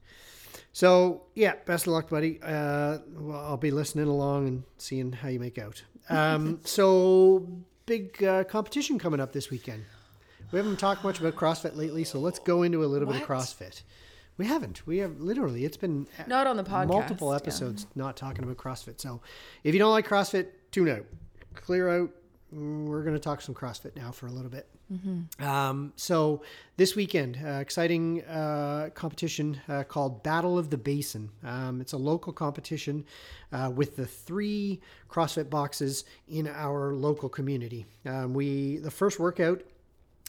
[0.72, 2.40] So yeah, best of luck, buddy.
[2.42, 5.84] Uh, well, I'll be listening along and seeing how you make out.
[6.10, 7.48] Um, so
[7.86, 9.84] big uh, competition coming up this weekend.
[10.52, 13.28] We haven't talked much about CrossFit lately, so let's go into a little bit of
[13.28, 13.82] CrossFit.
[14.38, 14.86] We haven't.
[14.86, 15.66] We have literally.
[15.66, 17.38] It's been Not on the podcast, multiple yeah.
[17.38, 19.00] episodes not talking about CrossFit.
[19.00, 19.22] So
[19.64, 21.06] if you don't like CrossFit, tune out,
[21.54, 22.10] clear out.
[22.56, 24.68] We're going to talk some CrossFit now for a little bit.
[25.46, 26.42] Um, so
[26.78, 31.30] this weekend, uh, exciting uh, competition uh, called Battle of the Basin.
[31.44, 33.06] Um, it's a local competition
[33.52, 37.86] uh, with the three CrossFit boxes in our local community.
[38.06, 39.62] Um, we the first workout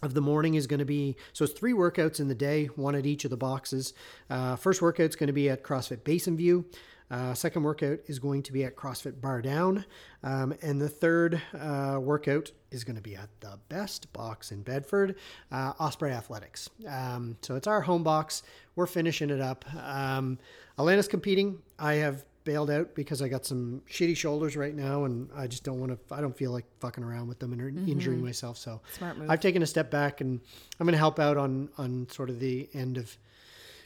[0.03, 2.95] of the morning is going to be so it's three workouts in the day, one
[2.95, 3.95] at each of the boxes.
[4.29, 6.65] Uh, first workout's going to be at CrossFit Basin View.
[7.11, 9.85] Uh, second workout is going to be at CrossFit Bar Down,
[10.25, 14.63] um, and the third uh, workout is going to be at the best box in
[14.63, 15.15] Bedford,
[15.53, 16.69] uh, Osprey Athletics.
[16.89, 18.43] Um, so it's our home box.
[18.75, 19.65] We're finishing it up.
[19.77, 20.39] Um,
[20.79, 21.63] Alana's competing.
[21.79, 25.65] I have bailed out because I got some shitty shoulders right now, and I just
[25.65, 26.15] don't want to.
[26.15, 28.57] I don't feel like fucking around with them and injuring myself.
[28.59, 29.31] So Smart move.
[29.31, 30.41] I've taken a step back, and
[30.81, 33.17] I'm going to help out on on sort of the end of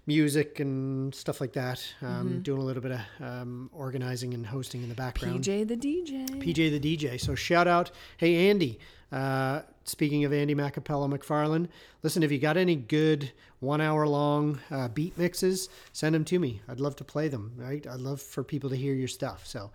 [0.06, 1.84] music and stuff like that.
[2.02, 5.42] Um, Doing a little bit of um, organizing and hosting in the background.
[5.42, 6.28] PJ the DJ.
[6.42, 7.20] PJ the DJ.
[7.20, 8.78] So shout out, hey Andy.
[9.12, 11.68] Uh, speaking of Andy Macapella McFarlane,
[12.02, 16.38] listen, if you got any good one hour long uh, beat mixes, send them to
[16.38, 16.62] me.
[16.68, 17.52] I'd love to play them.
[17.56, 17.86] Right?
[17.86, 19.46] I'd love for people to hear your stuff.
[19.46, 19.70] So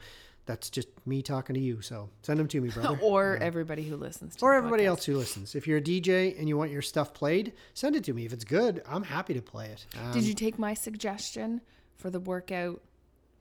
[0.46, 1.82] that's just me talking to you.
[1.82, 3.00] So send them to me, brother.
[3.04, 4.88] or everybody who listens to or everybody podcast.
[4.88, 5.56] else who listens.
[5.56, 8.26] If you're a DJ and you want your stuff played, send it to me.
[8.26, 9.86] If it's good, I'm happy to play it.
[10.04, 11.62] Um, Did you take my suggestion
[11.98, 12.82] for the workout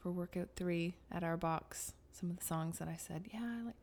[0.00, 1.92] for workout three at our box?
[2.12, 3.74] Some of the songs that I said, yeah, I like.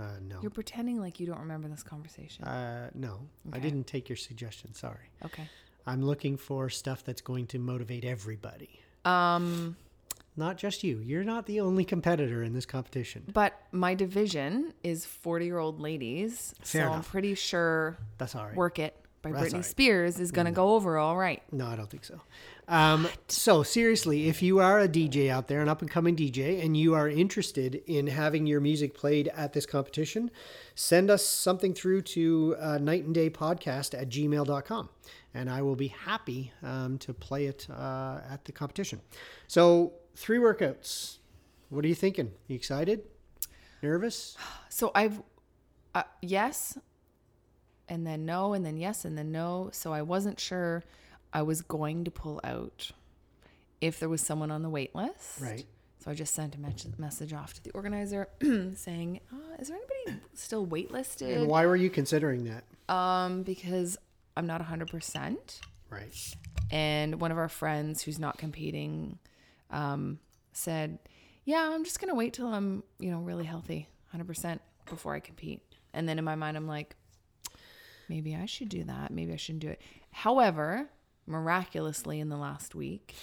[0.00, 0.38] uh, no.
[0.42, 2.44] You're pretending like you don't remember this conversation.
[2.44, 3.20] Uh, no,
[3.52, 4.74] I didn't take your suggestion.
[4.74, 5.08] Sorry.
[5.24, 5.48] okay.
[5.86, 8.80] I'm looking for stuff that's going to motivate everybody.
[9.04, 9.76] Um,
[10.36, 10.98] Not just you.
[11.04, 13.24] You're not the only competitor in this competition.
[13.32, 18.44] but my division is 40 year old ladies, Fair so I'm pretty sure That's all
[18.46, 18.54] right.
[18.54, 19.64] "Work It" by That's Britney right.
[19.64, 21.42] Spears is gonna go over all right.
[21.52, 22.20] No, I don't think so.
[22.68, 26.62] Um, so seriously, if you are a DJ out there, an up and coming DJ,
[26.64, 30.30] and you are interested in having your music played at this competition,
[30.74, 34.88] send us something through to uh, night and day podcast at gmail.com.
[35.32, 39.00] And I will be happy um, to play it uh, at the competition.
[39.46, 41.18] So three workouts.
[41.68, 42.32] What are you thinking?
[42.48, 43.02] You excited?
[43.82, 44.36] Nervous?
[44.68, 45.22] So I've
[45.94, 46.76] uh, yes,
[47.88, 49.70] and then no, and then yes, and then no.
[49.72, 50.82] So I wasn't sure
[51.32, 52.90] I was going to pull out
[53.80, 55.40] if there was someone on the wait list.
[55.40, 55.64] Right.
[56.04, 58.28] So I just sent a mes- message off to the organizer
[58.74, 62.64] saying, uh, "Is there anybody still waitlisted?" And why were you considering that?
[62.94, 63.98] Um, because
[64.36, 66.14] I'm not 100 percent, Right.
[66.70, 69.18] and one of our friends who's not competing
[69.70, 70.18] um,
[70.52, 70.98] said,
[71.44, 75.20] "Yeah, I'm just gonna wait till I'm, you know, really healthy, 100 percent before I
[75.20, 76.94] compete." And then in my mind, I'm like,
[78.08, 79.10] maybe I should do that.
[79.10, 79.80] Maybe I shouldn't do it.
[80.10, 80.88] However,
[81.26, 83.14] miraculously, in the last week,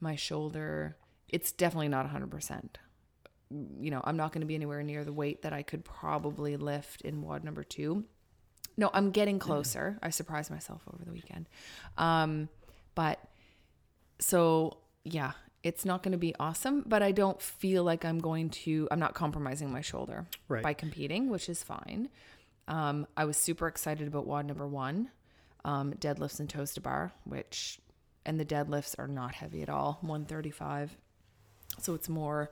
[0.00, 0.96] my shoulder,
[1.28, 2.78] it's definitely not 100 percent.
[3.50, 6.56] You know, I'm not going to be anywhere near the weight that I could probably
[6.56, 8.04] lift in WOD number two.
[8.76, 9.98] No, I'm getting closer.
[10.02, 11.48] I surprised myself over the weekend.
[11.98, 12.48] Um,
[12.94, 13.18] but
[14.20, 18.48] so yeah, it's not going to be awesome, but I don't feel like I'm going
[18.50, 20.62] to, I'm not compromising my shoulder Right.
[20.62, 22.08] by competing, which is fine.
[22.68, 25.10] Um, I was super excited about WOD number one,
[25.64, 27.78] um, deadlifts and toes to bar, which,
[28.24, 30.96] and the deadlifts are not heavy at all, 135.
[31.78, 32.50] So it's more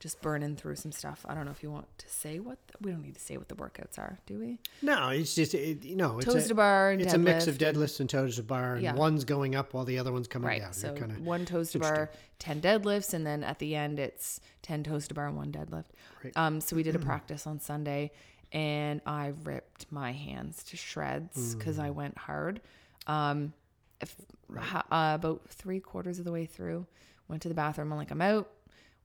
[0.00, 1.24] just burning through some stuff.
[1.28, 3.36] I don't know if you want to say what, the, we don't need to say
[3.36, 4.58] what the workouts are, do we?
[4.82, 7.58] No, it's just it, you know, it's Toes a, to bar, It's a mix of
[7.58, 8.94] deadlift, and- deadlifts and toes to bar, and Yeah.
[8.94, 10.62] one's going up while the other one's coming Right.
[10.62, 10.72] down.
[10.72, 15.06] So one toes to bar, 10 deadlifts, and then at the end it's 10 toes
[15.08, 15.84] to bar and one deadlift.
[16.24, 16.32] Right.
[16.34, 18.10] Um, so we did a practice on Sunday
[18.52, 21.84] and I ripped my hands to shreds because Mm.
[21.84, 22.60] I went hard.
[23.06, 23.52] Um,
[24.00, 24.16] if,
[24.58, 26.86] ha- uh, about three quarters of the way through,
[27.28, 27.92] went to the bathroom.
[27.92, 28.50] I'm like, I'm out,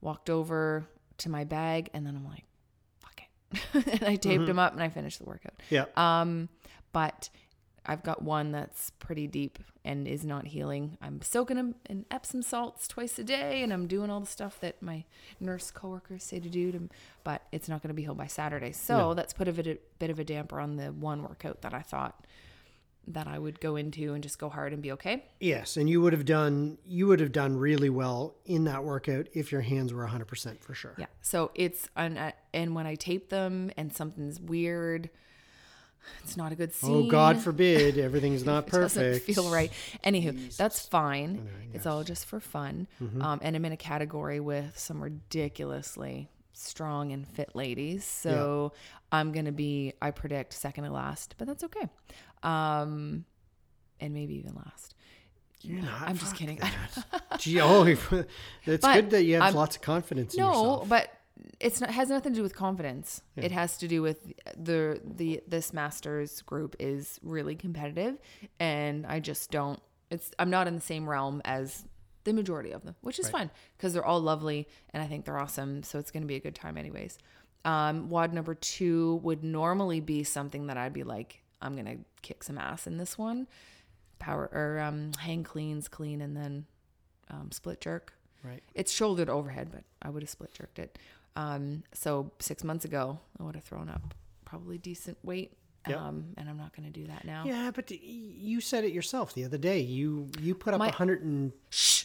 [0.00, 0.86] walked over
[1.18, 2.44] to my bag, and then I'm like,
[2.98, 3.86] fuck it.
[4.00, 4.44] and I taped Mm-hmm.
[4.46, 5.54] them up and I finished the workout.
[5.70, 5.84] yeah.
[5.96, 6.48] Um,
[6.92, 7.28] but
[7.88, 10.98] I've got one that's pretty deep and is not healing.
[11.00, 14.58] I'm soaking them in Epsom salts twice a day, and I'm doing all the stuff
[14.60, 15.04] that my
[15.38, 16.72] nurse coworkers say to do.
[16.72, 16.88] To,
[17.22, 19.14] but it's not going to be healed by Saturday, so No.
[19.14, 21.80] that's put a bit, a bit of a damper on the one workout that I
[21.82, 22.26] thought
[23.08, 25.24] that I would go into and just go hard and be okay.
[25.40, 29.28] Yes, and you would have done you would have done really well in that workout
[29.32, 30.94] if your hands were 100% for sure.
[30.98, 31.06] Yeah.
[31.22, 35.08] So it's an, uh, and when I tape them and something's weird,
[36.22, 37.06] it's not a good scene.
[37.06, 39.26] Oh God forbid everything's not It doesn't perfect.
[39.26, 39.72] feel right.
[40.04, 41.34] Anywho, that's fine.
[41.36, 41.40] know,
[41.74, 42.86] It's all just for fun.
[43.20, 48.04] Um, and I'm in a category with some ridiculously strong and fit ladies.
[48.04, 48.72] So
[49.12, 51.88] I'm going to be, I predict, second to last, but that's okay.
[52.42, 53.24] Um,
[54.00, 54.94] and maybe even last.
[55.62, 56.60] You're not, I'm just kidding.
[57.38, 57.84] Gee, oh,
[58.66, 60.88] it's good that you have I'm- lots of confidence in No, yourself.
[60.88, 61.10] but
[61.60, 63.22] it's not has nothing to do with confidence.
[63.36, 68.18] It has to do with the the this masters group is really competitive,
[68.60, 69.80] and I just don't.
[70.10, 71.84] It's I'm not in the same realm as
[72.26, 75.38] the majority of them, which is fine because they're all lovely and I think they're
[75.38, 75.82] awesome.
[75.82, 77.16] So it's going to be a good time, anyways.
[77.64, 82.44] Um, WOD number two would normally be something that I'd be like, I'm gonna kick
[82.44, 83.48] some ass in this one.
[84.18, 86.66] Power or um, hang cleans, clean, and then
[87.30, 88.12] um, split jerk.
[88.44, 88.62] Right.
[88.74, 90.98] It's shouldered overhead, but I would have split jerked it.
[91.34, 95.52] Um, so six months ago, I would have thrown up probably decent weight.
[95.88, 95.98] Yep.
[95.98, 97.44] Um, and I'm not going to do that now.
[97.46, 99.80] Yeah, but you said it yourself the other day.
[99.80, 102.04] You you put up a My- hundred and Shh!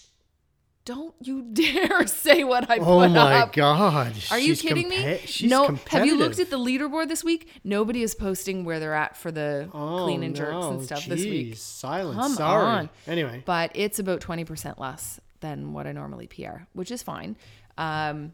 [0.83, 2.87] Don't you dare say what I oh put up.
[2.87, 4.13] Oh my god!
[4.31, 5.19] Are you She's kidding me?
[5.25, 5.77] She's no.
[5.89, 7.49] Have you looked at the leaderboard this week?
[7.63, 11.05] Nobody is posting where they're at for the oh, clean and jerks no, and stuff
[11.05, 11.53] this week.
[11.53, 12.17] jeez, Silence.
[12.17, 12.65] Come Sorry.
[12.65, 12.89] on.
[13.07, 17.35] Anyway, but it's about 20% less than what I normally PR, which is fine.
[17.77, 18.33] Um,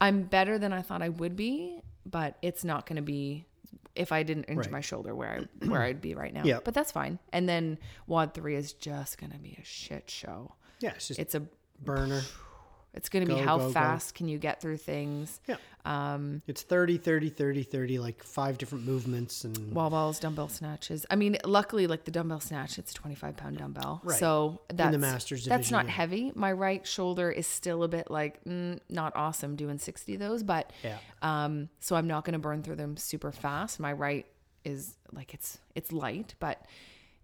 [0.00, 3.46] I'm better than I thought I would be, but it's not going to be
[3.94, 4.70] if I didn't injure Right.
[4.72, 6.42] my shoulder where I where I'd be right now.
[6.44, 6.58] Yeah.
[6.62, 7.18] But that's fine.
[7.32, 10.54] And then WOD 3 is just going to be a shit show.
[10.80, 11.42] Yeah, it's just It's a
[11.82, 12.22] burner.
[12.94, 13.72] it's going to be how go, go.
[13.72, 15.40] fast can you get through things?
[15.46, 15.56] Yeah.
[15.84, 21.06] Um, It's 30, 30, 30, 30, like five different movements and wall balls, dumbbell snatches.
[21.10, 24.00] I mean, luckily, like the dumbbell snatch, it's a 25 pound dumbbell.
[24.02, 24.18] Right.
[24.18, 25.92] So that's, masters division, that's not yeah.
[25.92, 26.32] heavy.
[26.34, 30.42] My right shoulder is still a bit like, mm, not awesome doing 60 of those,
[30.42, 30.98] but Yeah.
[31.22, 33.78] um, so I'm not going to burn through them super fast.
[33.78, 34.26] My right
[34.64, 36.64] is like, it's, it's light, but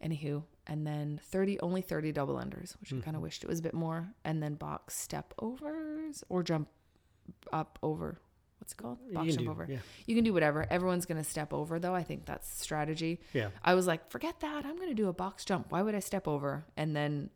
[0.05, 3.01] anywho, and then 30, only 30 double unders, which I Mm-hmm.
[3.01, 4.15] kind of wished it was a bit more.
[4.25, 6.69] And then box step overs or jump
[7.53, 8.19] up over.
[8.59, 8.99] What's it called?
[9.13, 9.67] Box jump do, over.
[9.69, 9.79] yeah.
[10.07, 10.65] You can do whatever.
[10.71, 11.95] Everyone's going to step over, though.
[11.97, 13.21] I think that's strategy.
[13.33, 13.49] Yeah.
[13.65, 14.65] I was like, forget that.
[14.65, 15.73] I'm going to do a box jump.
[15.73, 16.65] Why would I step over?
[16.77, 17.31] And then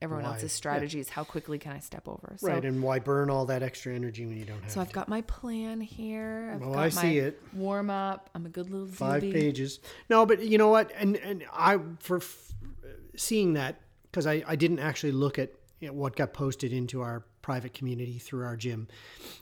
[0.00, 0.30] everyone Why?
[0.32, 0.56] else's Yeah.
[0.56, 2.34] strategy is how quickly can I step over?
[2.38, 2.64] So, right.
[2.64, 4.94] And why burn all that extra energy when you don't have so I've to?
[4.94, 6.50] got my plan here.
[6.54, 7.40] I've got I my see it.
[7.52, 8.28] warm up.
[8.34, 9.32] I'm a good little five doobie.
[9.34, 9.78] pages.
[10.10, 10.90] No, but you know what?
[10.96, 12.48] And and I for f-
[13.16, 15.50] seeing that because I I didn't actually look at
[15.80, 18.88] you know, what got posted into our private community through our gym,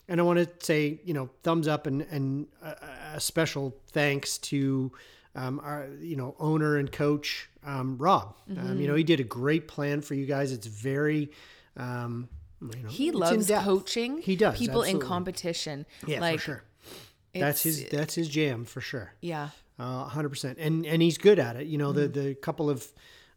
[0.09, 2.77] and I want to say you know thumbs up and and a,
[3.15, 4.93] a special thanks to.
[5.37, 9.25] Um, our you know owner and coach um, Rob, um, you know he did a
[9.25, 10.51] great plan for you guys.
[10.51, 11.31] It's very,
[11.77, 12.29] um,
[12.61, 15.87] you know, He loves coaching He does people in competition.
[16.05, 16.65] Yeah, like, for sure.
[17.33, 19.13] That's his that's his jam for sure.
[19.21, 19.51] Yeah.
[19.79, 21.67] Uh, hundred percent, and and he's good at it.
[21.67, 22.87] You know, the the couple of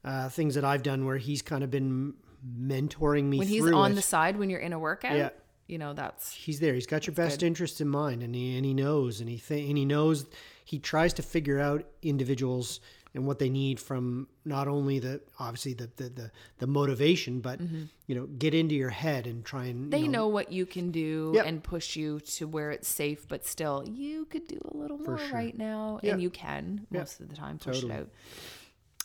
[0.04, 2.14] uh, things that I've done where he's kind of been
[2.60, 3.96] mentoring me When he's on it.
[3.96, 5.30] the side when you're in a workout, Yeah.
[5.68, 6.74] you know, that's he's there.
[6.74, 9.68] He's got your best interests in mind, and he and he knows, and he th-
[9.70, 10.26] and he knows.
[10.66, 12.80] He tries to figure out individuals
[13.16, 17.60] and what they need from not only the obviously the the the, the motivation, but
[18.08, 19.90] you know, get into your head and try and Mm-hmm.
[19.92, 21.46] they you know, what you can do Yep.
[21.46, 25.18] and push you to where it's safe, but still you could do a little more
[25.20, 25.34] sure.
[25.34, 26.14] right now, Yeah.
[26.14, 27.94] and you can most of the time push Totally.
[27.94, 28.10] it out.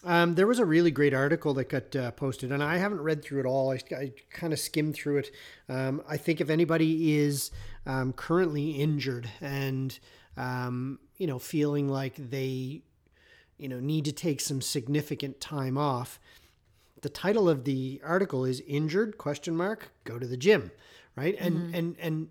[0.05, 3.23] Um, there was a really great article that got uh, posted, and I haven't read
[3.23, 3.73] through it all.
[3.73, 5.31] I, I kind of skimmed through it.
[5.69, 7.51] Um, I think if anybody is
[7.85, 9.99] um, currently injured and
[10.37, 12.83] um, you know feeling like they
[13.57, 16.21] you know need to take some significant time off,
[17.03, 20.71] the title of the article is "Injured?" question mark Go to the gym,
[21.17, 21.35] right?
[21.41, 22.29] And and and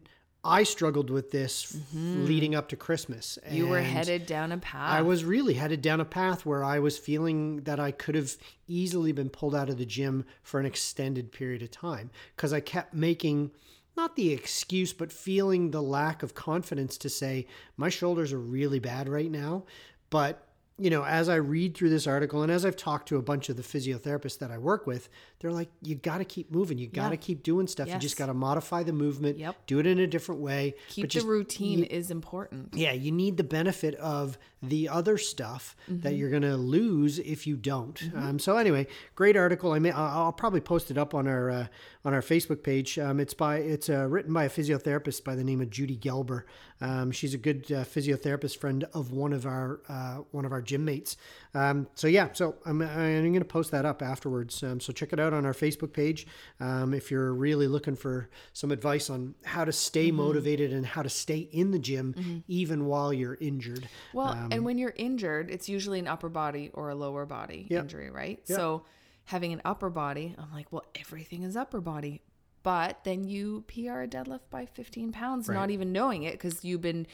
[0.47, 3.37] I struggled with this f- leading up to Christmas.
[3.51, 4.91] You were headed down a path.
[4.91, 8.31] I was really headed down a path where I was feeling that I could have
[8.67, 12.61] easily been pulled out of the gym for an extended period of time because I
[12.61, 13.51] kept making
[13.97, 18.79] not the excuse, but feeling the lack of confidence to say, my shoulders are really
[18.79, 19.65] bad right now.
[20.09, 20.46] But,
[20.79, 23.49] you know, as I read through this article and as I've talked to a bunch
[23.49, 25.09] of the physiotherapists that I work with,
[25.39, 26.77] they're like, you got to keep moving.
[26.77, 27.21] You got to Yeah.
[27.21, 27.87] keep doing stuff.
[27.87, 29.65] You just got to modify the movement, Yep.
[29.65, 30.75] do it in a different way.
[30.89, 32.75] Keep but the just routine is important.
[32.75, 37.45] yeah, you need the benefit of the other stuff that you're going to lose if
[37.45, 38.01] you don't.
[38.15, 39.71] Um, so anyway, great article.
[39.73, 41.67] I may, I'll I'll probably post it up on our uh,
[42.03, 42.97] on our Facebook page.
[42.97, 46.43] Um, it's by it's uh, written by a physiotherapist by the name of Judy Gelber.
[46.81, 50.61] Um, she's a good uh, physiotherapist friend of one of our uh, one of our
[50.61, 51.17] gym mates.
[51.57, 54.61] Um, so yeah, so I'm, I'm going to post that up afterwards.
[54.61, 56.27] Um, so check it out on our Facebook page
[56.59, 61.01] um, if you're really looking for some advice on how to stay motivated and how
[61.01, 63.89] to stay in the gym even while you're injured.
[64.13, 67.65] Well, Um, and when you're injured, it's usually an upper body or a lower body
[67.81, 68.39] injury, right?
[68.55, 68.83] So
[69.25, 72.21] having an upper body, I'm like, well, everything is upper body.
[72.63, 76.81] But then you PR a deadlift by 15 pounds, not even knowing it because you've
[76.81, 77.07] been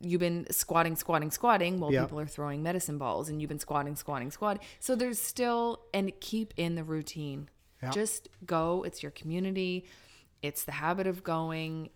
[0.00, 2.04] you've been squatting, squatting, squatting while Yep.
[2.06, 4.62] people are throwing medicine balls, and you've been squatting, squatting, squatting.
[4.80, 7.48] So there's still and keep in the routine.
[7.82, 7.90] Yeah.
[7.90, 8.82] Just go.
[8.84, 9.84] It's your community.
[10.42, 11.90] It's the habit of going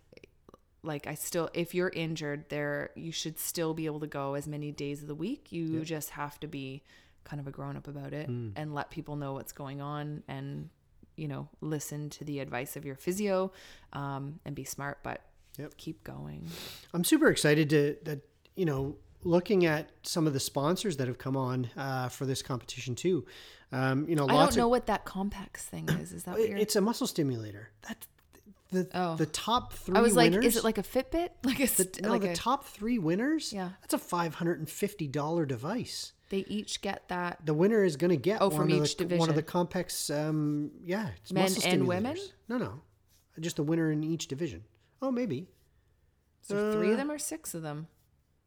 [0.83, 4.47] like I still if you're injured there you should still be able to go as
[4.49, 5.53] many days of the week.
[5.53, 6.83] You just have to be
[7.24, 8.51] kind of a grown up about it Hmm.
[8.57, 10.70] and let people know what's going on and
[11.16, 13.53] you know listen to the advice of your physio
[13.93, 15.20] um, and be smart but
[15.61, 15.76] Yep.
[15.76, 16.46] keep going.
[16.94, 18.20] I'm super excited to that
[18.56, 22.42] you know looking at some of the sponsors that have come on uh, for this
[22.42, 23.24] competition too.
[23.72, 26.12] Um, you know, I don't know of what that complex thing is.
[26.12, 27.70] Is that it- you're it's a muscle stimulator.
[27.88, 28.06] That
[28.72, 29.16] the Oh.
[29.16, 29.96] the top three.
[29.96, 31.30] I was like, is it like a Fitbit?
[31.44, 32.08] Like a st- no?
[32.11, 33.52] like the a, top three winners.
[33.52, 33.70] Yeah.
[33.80, 36.12] that's a five hundred and fifty dollar device.
[36.30, 38.96] they each get that The winner is going to get Oh, one from of each
[38.96, 39.42] the, one of the.
[39.42, 40.08] Compex.
[40.16, 42.16] Um, yeah, it's Men muscle and women?
[42.48, 42.80] No, no,
[43.40, 44.62] just the winner in each division.
[45.03, 45.48] Oh, maybe.
[46.42, 47.86] So there three Uh, of them or six of them?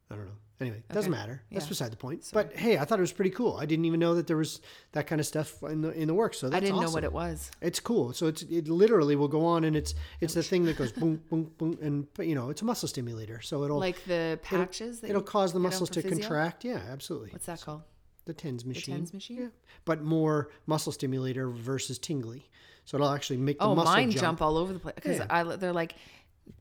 [0.09, 0.31] I don't know.
[0.61, 1.41] Anyway, it doesn't matter.
[1.51, 1.69] That's Yeah.
[1.69, 2.29] beside the point.
[2.31, 3.57] But hey, I thought it was pretty cool.
[3.57, 4.61] I didn't even know that there was
[4.93, 6.37] that kind of stuff in the in the works.
[6.37, 7.51] So that's I didn't know what it was.
[7.59, 8.13] It's cool.
[8.13, 11.21] So it's it literally will go on and it's it's the thing that goes boom
[11.29, 13.41] boom boom and you know it's a muscle stimulator.
[13.41, 15.01] So it'll Like the patches.
[15.01, 16.17] that it'll you cause the muscles to physio?
[16.19, 16.63] contract.
[16.63, 17.31] Yeah, absolutely.
[17.31, 17.81] What's that called?
[18.25, 18.93] the tens machine?
[18.93, 19.37] The TENS machine?
[19.37, 19.47] Yeah,
[19.83, 22.49] but more muscle stimulator versus tingly.
[22.85, 24.21] So it'll actually make the Oh, muscle mine jump.
[24.21, 24.41] jump.
[24.41, 25.27] all over the place because Yeah.
[25.29, 25.95] I they're like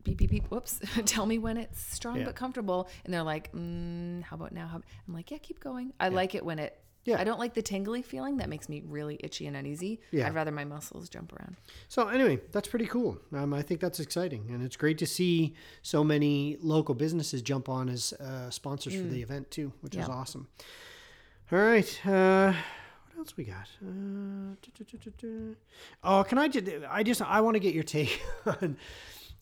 [0.05, 0.47] beep beep beep.
[0.51, 0.81] Whoops!
[1.07, 2.25] Tell me when it's strong Yeah.
[2.25, 4.67] but comfortable, and they're like, mm, how about now?
[4.67, 4.77] How,
[5.07, 5.93] I'm like, yeah, keep going.
[6.01, 6.79] I like it when it.
[7.05, 7.21] Yeah.
[7.21, 8.37] I don't like the tingly feeling.
[8.37, 10.01] That makes me really itchy and uneasy.
[10.13, 10.29] Yeah.
[10.29, 11.57] I'd rather my muscles jump around.
[11.89, 13.19] So anyway, that's pretty cool.
[13.33, 17.69] Um, I think that's exciting, and it's great to see so many local businesses jump
[17.69, 20.11] on as uh, sponsors for the event too, which is Mm.
[20.15, 20.47] Awesome.
[21.51, 23.69] All right, uh, what else we got?
[23.85, 24.55] Uh.
[26.05, 26.67] Oh, can I just?
[26.89, 28.77] I just I want to get your take on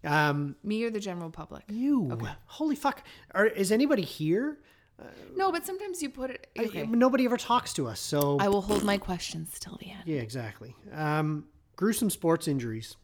[0.04, 1.64] um, Me or the general public?
[1.68, 2.18] you.
[2.46, 3.02] Holy fuck!
[3.34, 4.58] Are, is anybody here?
[5.34, 6.46] No, but sometimes you put it.
[6.58, 10.02] I- nobody ever talks to us, so I will hold my questions till the end.
[10.04, 10.74] yeah, exactly.
[10.92, 11.46] Um,
[11.76, 12.96] gruesome sports injuries.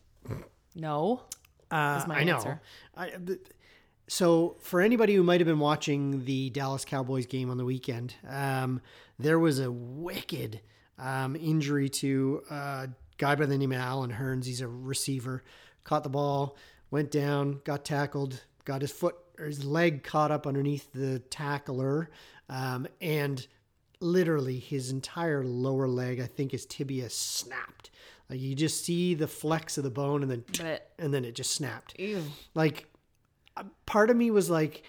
[0.74, 1.22] No.
[1.70, 2.59] Uh, I know.
[2.97, 3.12] I,
[4.09, 8.14] so, for anybody who might have been watching the Dallas Cowboys game on the weekend,
[8.28, 8.80] um,
[9.18, 10.61] there was a wicked
[10.99, 12.88] um, injury to a
[13.18, 14.44] guy by the name of Allen Hurns.
[14.44, 15.42] He's a receiver,
[15.82, 16.57] caught the ball,
[16.91, 22.11] went down, got tackled, got his foot or his leg caught up underneath the tackler,
[22.49, 23.47] um, and
[24.01, 27.91] literally his entire lower leg, I think his tibia snapped.
[28.30, 31.34] Like you just see the flex of the bone, and then But and then it
[31.34, 32.22] just snapped ew.
[32.55, 32.87] like
[33.87, 34.82] part of me was like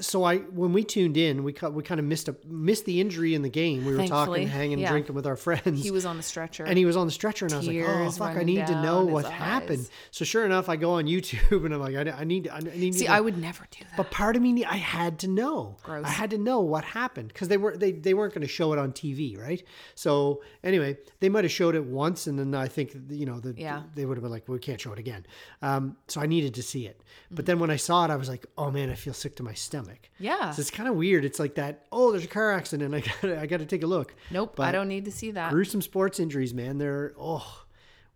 [0.00, 3.00] so I when we tuned in we cut we kind of missed a missed the
[3.00, 4.90] injury in the game we were Thankfully, talking hanging yeah.
[4.90, 6.64] drinking with our friends He was on the stretcher.
[6.64, 8.82] and he was on the stretcher and I was like oh fuck I need to
[8.82, 12.24] know what happened so sure enough I go on YouTube and I'm like I, I
[12.24, 13.96] need I need See, to I would never do that.
[13.96, 15.76] but part of me, I had to know.
[15.82, 16.04] Gross.
[16.04, 18.72] I had to know what happened because they were they, they weren't going to show
[18.72, 19.62] it on TV, right?
[19.94, 23.54] So anyway, they might have showed it once, and then I think you know the,
[23.56, 23.82] Yeah.
[23.94, 25.24] they would have been like, "We can't show it again."
[25.62, 26.98] Um, so I needed to see it.
[26.98, 27.34] Mm-hmm.
[27.36, 29.42] But then when I saw it, I was like, "Oh man, I feel sick to
[29.42, 29.69] my stomach."
[30.18, 30.50] Yeah.
[30.50, 31.24] So it's kind of weird.
[31.24, 31.86] It's like that.
[31.92, 32.94] Oh, there's a car accident.
[32.94, 34.14] I got I got to take a look.
[34.30, 35.50] Nope, But I don't need to see that.
[35.50, 36.78] Gruesome sports injuries, man.
[36.78, 37.64] They're oh,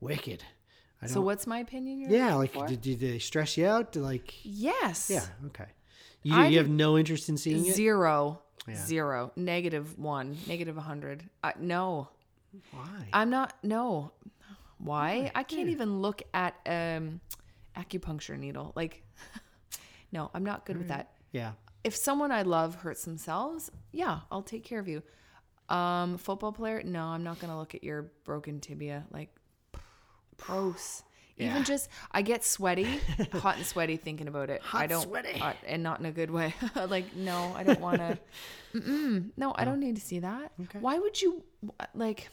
[0.00, 0.44] wicked.
[1.02, 2.10] I So what's my opinion?
[2.10, 3.94] Yeah, like did, did they stress you out?
[3.96, 5.10] Like yes.
[5.10, 5.66] yeah, okay.
[6.22, 7.74] You, I you have no interest in seeing it.
[7.74, 8.40] Zero.
[8.66, 8.76] Yeah.
[8.76, 9.32] Zero.
[9.36, 10.38] Negative one.
[10.46, 11.28] Negative a hundred.
[11.60, 12.08] No,
[12.72, 13.08] Why?
[13.12, 13.54] I'm not.
[13.62, 14.12] No.
[14.78, 15.30] Why?
[15.34, 17.20] I can't even look at um
[17.76, 18.72] acupuncture needle.
[18.74, 19.02] Like,
[20.12, 21.13] no, I'm not good with that.
[21.34, 21.52] Yeah.
[21.84, 25.02] If someone I love hurts themselves, yeah, I'll take care of you.
[25.68, 29.04] Um, football player, no, I'm not gonna look at your broken tibia.
[29.10, 29.28] Like,
[30.38, 31.02] gross.
[31.36, 31.50] Yeah.
[31.50, 33.00] Even just, I get sweaty,
[33.32, 34.62] hot and sweaty thinking about it.
[34.62, 35.40] I Hot don't, sweaty.
[35.40, 36.54] uh, and not in a good way.
[36.88, 38.18] like, no, I don't want to.
[39.36, 40.52] No, I don't need to see that.
[40.62, 40.78] Okay.
[40.78, 41.42] Why would you
[41.92, 42.28] like?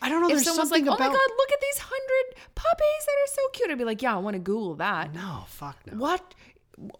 [0.00, 0.28] I don't know.
[0.28, 3.32] if There's someone's something like, "Oh my god, look at these hundred puppies that are
[3.34, 5.98] so cute," I'd be like, "Yeah, I want to Google that." No, fuck no.
[5.98, 6.34] What?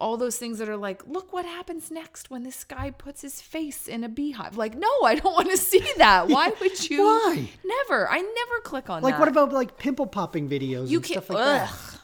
[0.01, 3.41] All those things that are like, look what happens next when this guy puts his
[3.41, 4.57] face in a beehive.
[4.57, 6.27] Like, no, I don't want to see that.
[6.29, 7.03] Why would you?
[7.03, 7.47] Why?
[7.63, 8.09] Never.
[8.09, 9.19] I never click on Like, that.
[9.19, 11.69] Like, what about like pimple popping videos you and stuff like that?
[11.71, 11.99] ugh.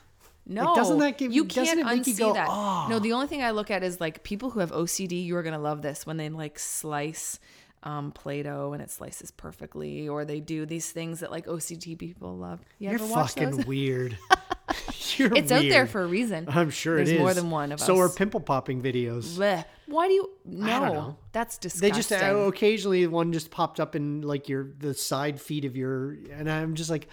[0.45, 2.47] No, doesn't that give- you can't it make you go, that.
[2.51, 5.23] "Oh." No, the only thing I look at is like people who have OCD.
[5.25, 7.39] You are gonna love this when they like slice
[7.83, 12.35] um, Play-Doh and it slices perfectly, or they do these things that like OCD people
[12.37, 12.59] love.
[12.77, 14.17] You You're fucking weird.
[15.17, 16.45] You're It's out there for a reason.
[16.49, 17.19] I'm sure There's it is.
[17.19, 17.85] more than one of us.
[17.85, 19.37] so are pimple popping videos.
[19.37, 19.65] Blech.
[19.87, 20.29] Why do you?
[20.45, 21.89] No, that's disgusting.
[21.89, 25.75] They just uh, occasionally one just popped up in like your the side feed of
[25.75, 27.07] your, and I'm just like,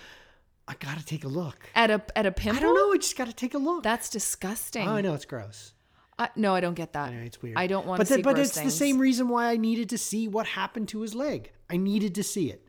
[0.69, 1.69] I gotta take a look.
[1.75, 2.59] at a at a pimple.
[2.59, 2.93] I don't know.
[2.93, 3.83] I just gotta take a look.
[3.83, 4.89] That's disgusting.
[4.89, 5.73] oh, I know it's gross.
[6.19, 7.09] I, no, I don't get that.
[7.09, 7.57] I know it's weird.
[7.57, 8.71] I don't want but to see the- But it's things.
[8.73, 11.51] the same reason why I needed to see what happened to his leg.
[11.71, 12.69] I needed to see it.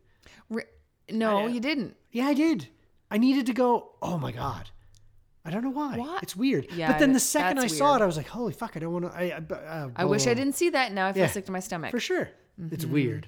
[0.50, 0.64] Re-
[1.10, 1.98] no, you didn't.
[2.12, 2.70] Yeah, I did.
[3.12, 3.92] I needed to go.
[4.02, 4.70] Oh my god.
[5.44, 5.98] I don't know why.
[5.98, 6.20] Why?
[6.22, 6.68] It's weird.
[6.76, 8.02] Yeah, but then the second I saw weird.
[8.02, 9.18] it, I was like, holy fuck, I don't want to.
[9.18, 10.92] I, I, uh, I wish I didn't see that.
[10.94, 11.30] Now I feel Yeah.
[11.30, 11.92] sick to my stomach.
[11.92, 12.30] For sure.
[12.72, 12.94] It's Mm-hmm.
[12.94, 13.28] weird.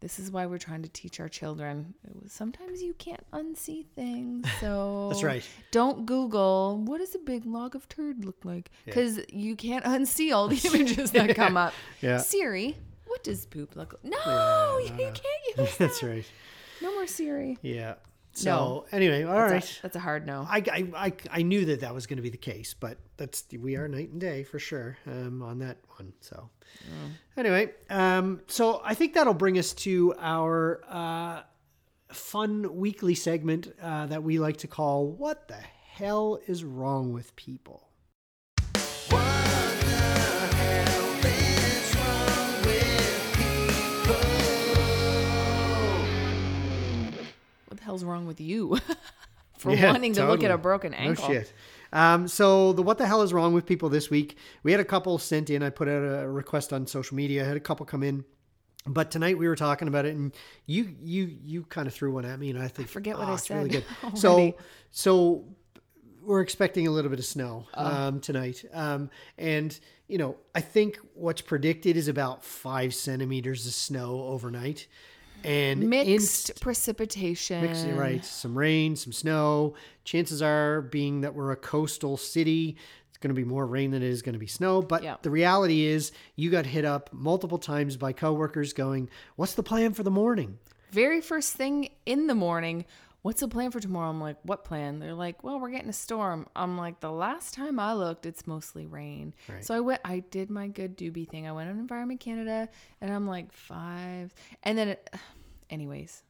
[0.00, 1.92] This is why we're trying to teach our children.
[2.26, 4.46] Sometimes you can't unsee things.
[4.60, 5.44] So That's right.
[5.72, 10.32] Don't Google what does a big log of turd look like because you can't unsee
[10.34, 11.74] all the images that come up.
[12.00, 12.16] Yeah.
[12.18, 12.76] Siri,
[13.08, 14.12] what does poop look like?
[14.12, 15.78] No, you can't use that.
[15.78, 16.24] That's right.
[16.80, 17.58] No more Siri.
[17.60, 17.94] Yeah.
[18.32, 19.50] So anyway, all right.
[19.54, 20.46] That's, a, that's a hard no.
[20.48, 23.44] I, I, I, I knew that that was going to be the case, but that's
[23.58, 26.12] we are night and day for sure um, on that one.
[26.20, 26.48] So
[27.36, 31.42] anyway, um, so I think that'll bring us to our uh,
[32.12, 35.58] fun weekly segment uh, that we like to call "What the
[35.92, 37.89] hell is wrong with people."
[47.80, 48.78] The hell's wrong with you
[49.58, 51.26] for Yeah, wanting to look at a broken ankle?
[51.28, 51.52] No shit.
[51.92, 54.36] Um, so the what the hell is wrong with people this week?
[54.62, 55.62] We had a couple sent in.
[55.62, 57.44] I put out a request on social media.
[57.44, 58.24] I had a couple come in,
[58.86, 60.32] but tonight we were talking about it, and
[60.66, 63.32] you you you kind of threw one at me, and I think forget what "Ah,
[63.32, 64.18] I it's really said good.
[64.18, 64.54] so
[64.92, 65.44] so
[66.22, 67.84] we're expecting a little bit of snow Oh.
[67.86, 69.76] um, tonight, um, and
[70.06, 74.86] you know I think what's predicted is about five centimeters of snow overnight,
[75.44, 77.62] and Mixed inst- precipitation.
[77.62, 78.24] Mixed, right.
[78.24, 79.74] Some rain, some snow.
[80.04, 82.76] Chances are, being that we're a coastal city,
[83.08, 84.82] it's going to be more rain than it is going to be snow.
[84.82, 89.62] But the reality is, you got hit up multiple times by coworkers going, What's the
[89.62, 90.58] plan for the morning?
[90.90, 92.84] very first thing in the morning,
[93.22, 94.08] what's the plan for tomorrow?
[94.10, 94.98] I'm like, what plan?
[94.98, 96.46] They're like, well, we're getting a storm.
[96.56, 99.34] I'm like, the last time I looked, it's mostly rain.
[99.60, 101.46] So I went, I did my good doobie thing.
[101.46, 102.68] I went on Environment Canada
[103.00, 104.32] and I'm like, five.
[104.62, 105.14] And then, it,
[105.70, 106.22] anyways,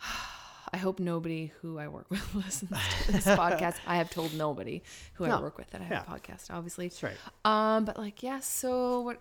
[0.72, 2.70] I hope nobody who I work with listens
[3.06, 3.76] to this podcast.
[3.86, 4.82] I have told nobody
[5.14, 5.38] who No.
[5.38, 6.14] I work with that I have Yeah.
[6.14, 6.88] a podcast, obviously.
[6.88, 7.16] That's right.
[7.44, 9.18] Um, but like, yeah, so what?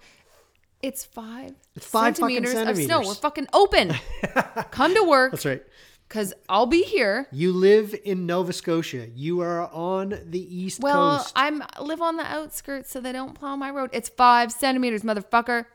[0.81, 1.51] It's five.
[1.75, 3.01] It's five fucking of snow.
[3.01, 3.93] We're fucking open.
[4.71, 5.61] Come to work That's right.
[6.09, 7.27] Because I'll be here.
[7.31, 9.07] You live in Nova Scotia.
[9.15, 11.33] You are on the East Well, Coast.
[11.35, 13.91] Well, I'm live on the outskirts, so they don't plow my road.
[13.93, 15.65] It's five centimeters, motherfucker.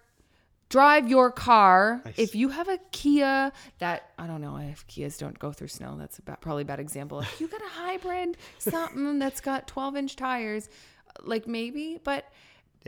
[0.70, 2.02] Drive your car.
[2.16, 5.96] If you have a Kia that I don't know if Kias don't go through snow,
[5.96, 7.20] that's about, probably a bad example.
[7.20, 10.68] If you got a hybrid, something that's got 12 inch tires,
[11.22, 12.26] like maybe, but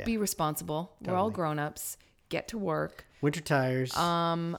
[0.05, 0.97] be responsible.
[1.01, 1.97] We're all grown ups.
[2.29, 3.07] Get to work.
[3.21, 3.97] Winter tires.
[3.97, 4.59] Um,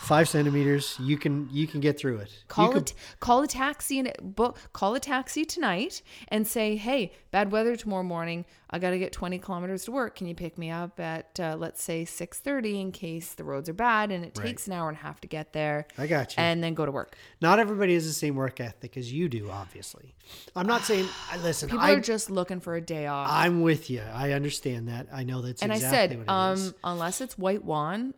[0.00, 0.96] five centimeters.
[1.00, 2.30] You can you can get through it.
[2.30, 2.94] You Call could- it.
[3.20, 4.58] Call a taxi and book.
[4.72, 8.44] Call a taxi tonight and say, "Hey, bad weather tomorrow morning.
[8.70, 10.14] I got to get 20 kilometers to work.
[10.16, 13.74] Can you pick me up at uh, let's say 6:30 in case the roads are
[13.74, 16.42] bad and it takes an hour and a half to get there." I got you.
[16.42, 17.16] And then go to work.
[17.40, 19.50] Not everybody has the same work ethic as you do.
[19.50, 20.14] Obviously,
[20.56, 21.06] I'm not saying.
[21.30, 21.68] I listen.
[21.68, 23.28] People I, are just looking for a day off.
[23.30, 24.02] I'm with you.
[24.12, 25.08] I understand that.
[25.12, 26.68] I know that's and exactly I said, what it is.
[26.68, 28.12] um, unless it's White mm,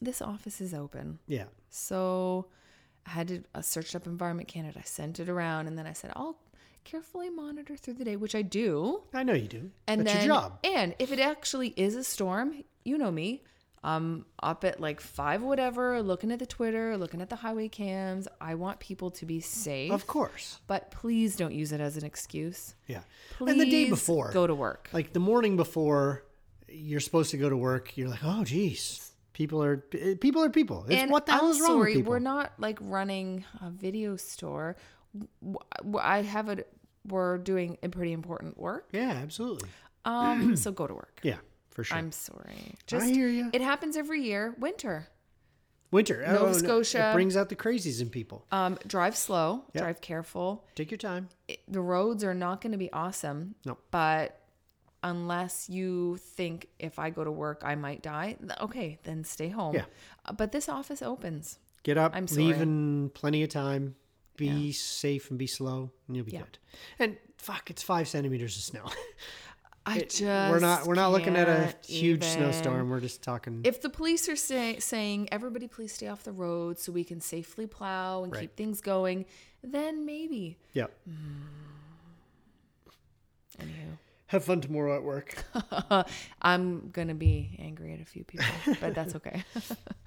[0.00, 1.18] this office is open.
[1.26, 1.44] yeah.
[1.68, 2.46] So
[3.06, 4.80] I had to I searched up Environment Canada.
[4.80, 6.36] I sent it around, and then I said, "I'll
[6.84, 9.02] carefully monitor through the day," which I do.
[9.14, 9.70] I know you do.
[9.86, 10.58] And That's then, your job.
[10.64, 13.42] And if it actually is a storm, you know me.
[13.82, 18.28] I'm up at like five, whatever, looking at the Twitter, looking at the highway cams.
[18.38, 19.90] I want people to be safe.
[19.90, 20.60] Of course.
[20.66, 22.74] But please don't use it as an excuse.
[22.86, 23.00] Yeah.
[23.38, 24.90] Please and the day before, go to work.
[24.92, 26.24] like the morning before,
[26.68, 27.96] you're supposed to go to work.
[27.96, 30.86] You're like, oh, geez, people are people are people.
[30.88, 32.10] It's and what the hell I'm is wrong sorry, with people?
[32.12, 34.76] we're not like running a video store.
[36.00, 36.64] I have a.
[37.06, 38.88] We're doing a pretty important work.
[38.92, 39.68] yeah, absolutely.
[40.04, 41.20] Um, so go to work.
[41.22, 41.36] Yeah,
[41.70, 41.96] for sure.
[41.96, 42.74] I'm sorry.
[42.86, 43.48] Just hear ya.
[43.52, 44.54] It happens every year.
[44.58, 45.08] Winter.
[45.90, 46.22] Winter.
[46.24, 47.10] Nova oh, no, Scotia.
[47.10, 48.46] It brings out the crazies in people.
[48.52, 49.64] Um, drive slow.
[49.74, 49.82] Yep.
[49.82, 50.64] Drive careful.
[50.76, 51.28] Take your time.
[51.48, 53.56] it- the roads are not going to be awesome.
[53.64, 53.76] No.
[53.90, 54.39] But
[55.02, 59.74] unless you think if I go to work I might die, okay, then stay home.
[59.74, 59.84] Yeah.
[60.26, 61.58] Uh, But this office opens.
[61.82, 63.96] Get up, I'm leave in plenty of time.
[64.36, 66.40] Be safe and be slow, and you'll be Yeah.
[66.40, 66.58] good.
[66.98, 68.84] And fuck, it's five centimeters of snow.
[69.86, 70.22] I It- just
[70.52, 72.52] we're not we're not looking at a huge even.
[72.52, 72.90] snowstorm.
[72.90, 73.62] We're just talking.
[73.64, 77.20] If the police are say, saying everybody please stay off the road so we can
[77.20, 78.42] safely plow and Right.
[78.42, 79.24] keep things going,
[79.62, 80.58] then maybe.
[80.74, 80.86] yeah.
[83.58, 83.98] Anywho.
[84.30, 85.44] Have fun tomorrow at work.
[86.42, 88.46] I'm gonna be angry at a few people,
[88.80, 89.42] but that's okay.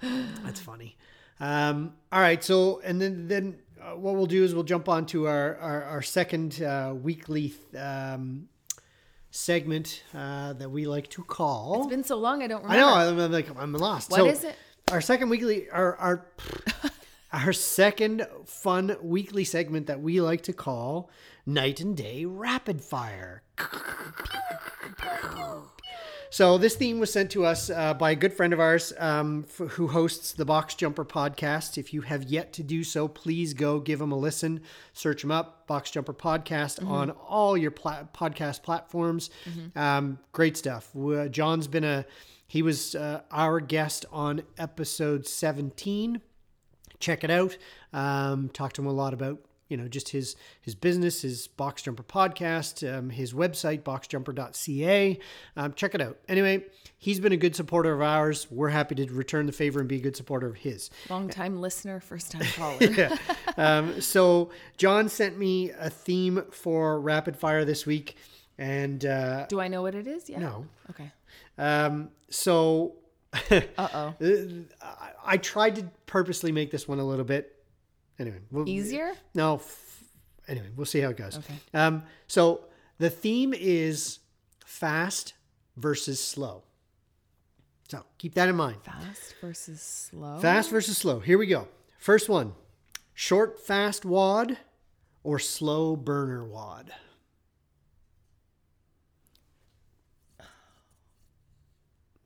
[0.42, 0.96] That's funny.
[1.40, 2.42] Um, all right.
[2.42, 5.82] So, and then then uh, what we'll do is we'll jump on to our our,
[5.84, 8.48] our second uh, weekly um,
[9.30, 11.80] segment uh, that we like to call.
[11.82, 12.80] it's been so long I don't I remember.
[12.80, 12.94] know.
[12.94, 14.10] I'm, I'm like I'm lost.
[14.10, 14.56] What so is it?
[14.90, 16.26] Our second weekly our our
[17.32, 21.10] our second fun weekly segment that we like to call
[21.44, 23.42] Night and Day Rapid Fire.
[26.30, 29.46] So this theme was sent to us uh, by a good friend of ours um,
[29.48, 31.78] f- who hosts the Box Jumper podcast.
[31.78, 34.60] If you have yet to do so, please go give him a listen.
[34.94, 39.30] Search him up, Box Jumper Podcast, on all your pla- podcast platforms.
[39.76, 40.90] Um, great stuff.
[40.96, 42.04] Uh, John's been a
[42.48, 46.20] he was uh, our guest on episode 17
[47.00, 47.56] check it out.
[47.92, 49.38] Um, talk to him a lot about
[49.68, 55.18] you know just his his business, his Box Jumper podcast, um, his website boxjumper.ca.
[55.56, 56.18] Um, check it out.
[56.28, 56.64] Anyway,
[56.98, 58.46] he's been a good supporter of ours.
[58.50, 60.90] We're happy to return the favor and be a good supporter of his.
[61.10, 62.78] Long time listener, first time caller.
[62.82, 63.16] Yeah.
[63.56, 68.16] um, so John sent me a theme for rapid fire this week,
[68.58, 70.28] and uh, Do I know what it is?
[70.28, 70.38] Yeah.
[70.40, 70.66] no.
[70.90, 71.10] Okay.
[71.58, 72.94] Um, so
[73.50, 74.14] Uh oh.
[74.80, 77.53] I, I tried to purposely make this one a little bit
[78.18, 79.12] anyway we'll- Easier?
[79.34, 79.56] No.
[79.56, 80.04] F-
[80.48, 81.38] anyway, we'll see how it goes.
[81.38, 81.54] Okay.
[81.72, 82.64] Um, so
[82.98, 84.20] the theme is
[84.64, 85.34] fast
[85.76, 86.62] versus slow.
[87.88, 88.78] So keep that in mind.
[88.82, 90.38] Fast versus slow.
[90.40, 91.20] Fast versus slow.
[91.20, 91.68] Here we go.
[91.98, 92.54] First one
[93.14, 94.58] short, fast WOD
[95.22, 96.92] or slow burner WOD?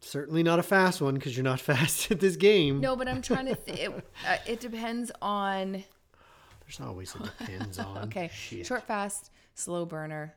[0.09, 2.81] Certainly not a fast one because you're not fast at this game.
[2.81, 3.55] No, but I'm trying to.
[3.55, 5.85] Th- it, uh, it depends on.
[6.65, 7.99] There's always a depends on.
[8.05, 8.31] Okay.
[8.33, 8.67] Shit.
[8.67, 10.35] Short, fast, slow burner.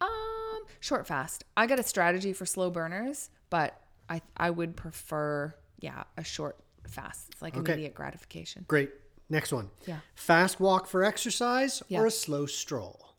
[0.00, 1.44] Um, short, fast.
[1.56, 6.56] I got a strategy for slow burners, but I I would prefer yeah a short,
[6.86, 7.28] fast.
[7.32, 7.72] It's like Okay.
[7.72, 8.64] immediate gratification.
[8.68, 8.90] Great.
[9.30, 9.70] Next one.
[9.86, 9.98] Yeah.
[10.14, 12.00] Fast walk for exercise Yeah.
[12.00, 13.09] or a slow stroll?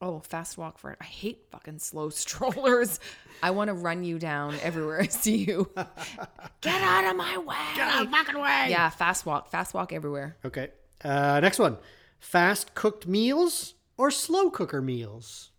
[0.00, 0.98] Oh, fast walk for it.
[1.00, 3.00] I hate fucking slow strollers.
[3.42, 5.70] I want to run you down everywhere I see you.
[6.60, 7.56] Get out of my way.
[7.74, 8.66] Get out of fucking way.
[8.70, 9.50] Yeah, fast walk.
[9.50, 10.36] Fast walk everywhere.
[10.44, 10.68] Okay.
[11.02, 11.78] Uh, next one.
[12.18, 15.50] Fast cooked meals or slow cooker meals?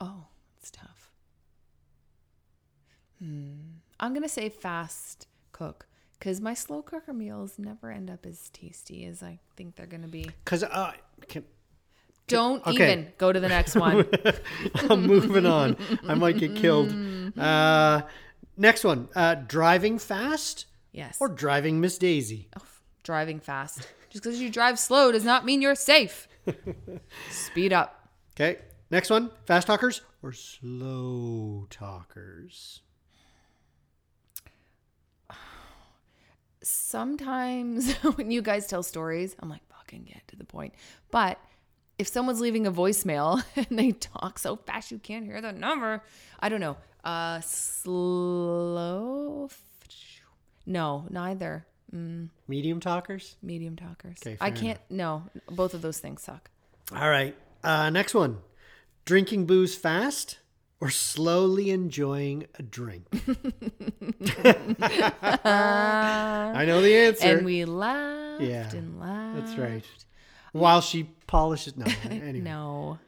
[0.00, 0.26] Oh,
[0.58, 1.12] it's tough.
[3.18, 3.52] Hmm.
[4.00, 5.86] I'm gonna say fast cook
[6.18, 10.08] because my slow cooker meals never end up as tasty as I think they're gonna
[10.08, 10.30] be.
[10.44, 10.92] Because uh,
[11.28, 11.44] can,
[12.26, 12.92] Don't okay.
[12.92, 14.06] even go to the next one.
[14.90, 15.76] I'm moving on.
[16.06, 16.94] I might get killed.
[17.36, 18.02] Uh,
[18.56, 19.08] next one.
[19.14, 21.16] Uh, driving fast yes.
[21.20, 22.48] or driving Miss Daisy?
[22.58, 22.64] Oh,
[23.02, 23.86] driving fast.
[24.10, 26.28] Just because you drive slow does not mean you're safe.
[27.30, 28.08] Speed up.
[28.34, 28.58] Okay.
[28.90, 29.30] Next one.
[29.44, 32.82] Fast talkers or slow talkers?
[36.62, 40.74] Sometimes when you guys tell stories, I'm like, fucking get to the point.
[41.10, 41.38] But
[41.98, 46.02] if someone's leaving a voicemail and they talk so fast you can't hear the number,
[46.40, 46.76] I don't know.
[47.04, 49.48] Uh, slow.
[50.66, 51.66] No, neither.
[51.94, 53.36] Mm, Medium talkers?
[53.42, 54.18] medium talkers.
[54.20, 54.78] Okay, I can't.
[54.90, 56.50] No, both of those things suck.
[56.94, 57.34] All right.
[57.64, 58.38] Uh, next one.
[59.06, 60.38] Drinking booze fast
[60.80, 63.06] or slowly enjoying a drink?
[65.44, 67.26] I know the answer.
[67.26, 69.36] And we laughed Yeah, and laughed.
[69.36, 69.84] That's right.
[70.52, 71.76] While she polishes.
[71.76, 72.40] No, anyway.
[72.40, 72.98] No.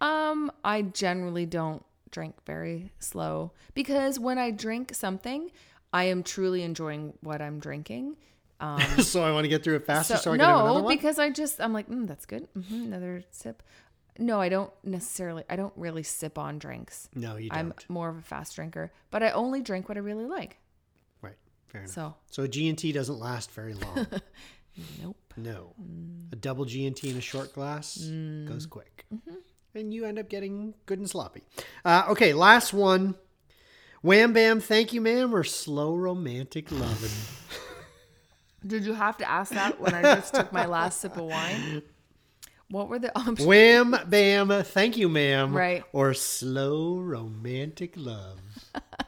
[0.00, 5.50] Um, I generally don't drink very slow because when I drink something,
[5.92, 8.16] I am truly enjoying what I'm drinking.
[8.98, 10.96] so I want to get through it faster so, I can have another no, one.
[10.96, 12.48] because I just I'm like, mm, that's good.
[12.54, 13.62] hmm another sip.
[14.18, 15.44] No, I don't necessarily.
[15.48, 17.08] I don't really sip on drinks.
[17.14, 17.58] no, you don't.
[17.58, 20.58] I'm more of a fast drinker, but I only drink what I really like.
[21.22, 21.36] Right.
[21.66, 21.94] Fair enough.
[21.94, 24.06] So So a G&T doesn't last very long.
[25.02, 25.16] nope.
[25.36, 25.72] no.
[25.80, 26.32] Mm.
[26.32, 29.06] A double G&T in a short glass goes quick.
[29.14, 29.36] Mm-hmm.
[29.74, 31.42] And you end up getting good and sloppy.
[31.84, 33.14] Uh, okay, last one.
[34.02, 37.10] Wham bam, thank you, ma'am, or slow romantic loving.
[38.66, 41.82] Did you have to ask that when I just took my last sip of wine?
[42.70, 43.44] What were the options?
[43.46, 45.54] Wham bam, thank you, ma'am.
[45.56, 45.84] Right.
[45.92, 48.40] Or slow romantic love.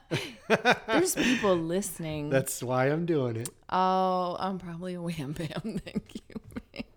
[0.89, 2.31] There's people listening.
[2.31, 3.51] That's why I'm doing it.
[3.69, 5.81] Oh, I'm probably a wham bam.
[5.85, 6.41] Thank you.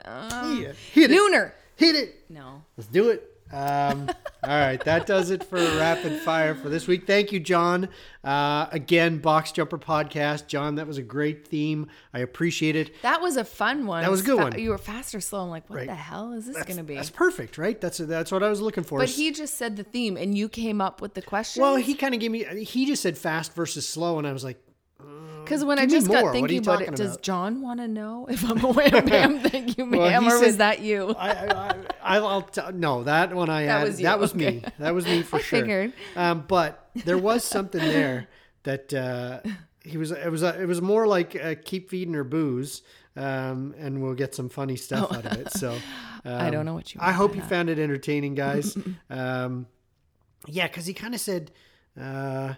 [0.06, 0.62] ma'am.
[0.62, 0.72] Yeah.
[0.94, 1.20] Hit it.
[1.20, 1.52] Nooner.
[1.76, 2.26] Hit it.
[2.30, 2.64] No.
[2.78, 3.30] Let's do it.
[3.54, 4.10] Um,
[4.44, 7.06] all right, that does it for rapid fire for this week.
[7.06, 7.88] Thank you, John.
[8.24, 10.48] Uh, again, Box Jumper Podcast.
[10.48, 11.88] John, that was a great theme.
[12.16, 13.00] I appreciate it.
[13.04, 14.02] That was a fun one.
[14.02, 14.60] That was a good Fa- one.
[14.60, 15.44] You were fast or slow.
[15.44, 15.88] I'm like, what Right.
[15.88, 16.96] the hell is this going to be?
[16.96, 17.80] That's perfect, right?
[17.80, 18.98] That's that's what I was looking for.
[18.98, 21.62] But he just said the theme and you came up with the question.
[21.62, 22.44] well, he kind of gave me.
[22.64, 24.58] He just said fast versus slow, and I was like,
[25.44, 27.18] Because when I give me just got thinking about it, talking does?
[27.18, 29.40] John want to know if I'm a wham bam?
[29.50, 30.28] Thank you, Well, ma'am.
[30.32, 31.14] or was that you?
[31.18, 33.88] I, I, I I'll t- no that one I That had.
[33.88, 34.52] was you, That was okay.
[34.58, 34.64] me.
[34.80, 35.60] That was me for I sure.
[35.62, 35.94] figured.
[36.16, 38.28] Um, but there was something there
[38.64, 39.40] that uh,
[39.84, 42.82] he was it was it was more like uh, keep feeding her booze,
[43.16, 45.52] um, and we'll get some funny stuff out of it.
[45.52, 45.78] So
[46.26, 47.50] I don't um, know what you I hope you that.
[47.50, 48.78] found it entertaining, guys.
[49.10, 49.68] um,
[50.48, 51.52] yeah, because he kind of said,
[52.00, 52.54] uh,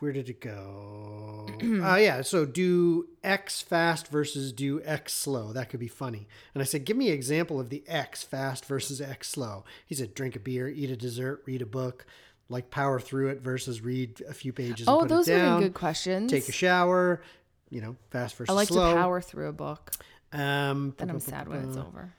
[0.00, 1.46] where did it go?
[1.82, 5.52] uh, yeah, so do X fast versus do X slow.
[5.52, 6.26] That could be funny.
[6.54, 9.64] And I said, give me an example of the X fast versus X slow.
[9.86, 12.06] He said, drink a beer, eat a dessert, read a book,
[12.48, 14.86] like power through it versus read a few pages.
[14.86, 16.30] and Oh, those are good questions.
[16.30, 17.22] Take a shower.
[17.70, 18.90] You know, fast versus I like slow.
[18.94, 19.90] to power through a book.
[20.32, 22.12] Um, Then I'm sad when it's over.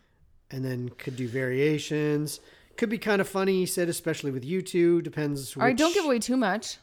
[0.51, 2.39] and then could do variations.
[2.75, 5.01] Could be kind of funny, he said, especially with you two.
[5.01, 5.55] Depends.
[5.55, 6.77] All right, don't give away too much.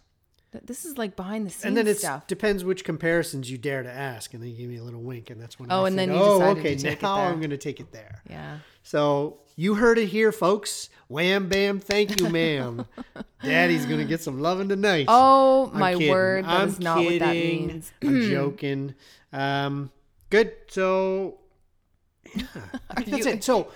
[0.55, 2.26] Th- This is like behind the scenes And then it stuff.
[2.28, 5.28] depends which comparisons you dare to ask, and then you give me a little wink,
[5.30, 5.70] and that's when.
[5.70, 7.50] Oh, I and think, then you oh, decided to okay, take it there." I'm going
[7.50, 8.22] to take it there.
[8.30, 8.59] Yeah.
[8.84, 10.90] So you heard it here, folks.
[11.09, 12.86] Wham, bam, thank you, ma'am.
[13.42, 15.07] Daddy's going to get some loving tonight.
[15.09, 16.11] Oh I'm my kidding.
[16.11, 17.92] word, that I'm is not what that means.
[18.02, 18.94] I'm joking.
[19.32, 19.90] Um,
[20.30, 20.52] good.
[20.68, 21.38] So,
[22.34, 22.44] yeah,
[22.90, 23.44] I think that's you- it.
[23.44, 23.68] So,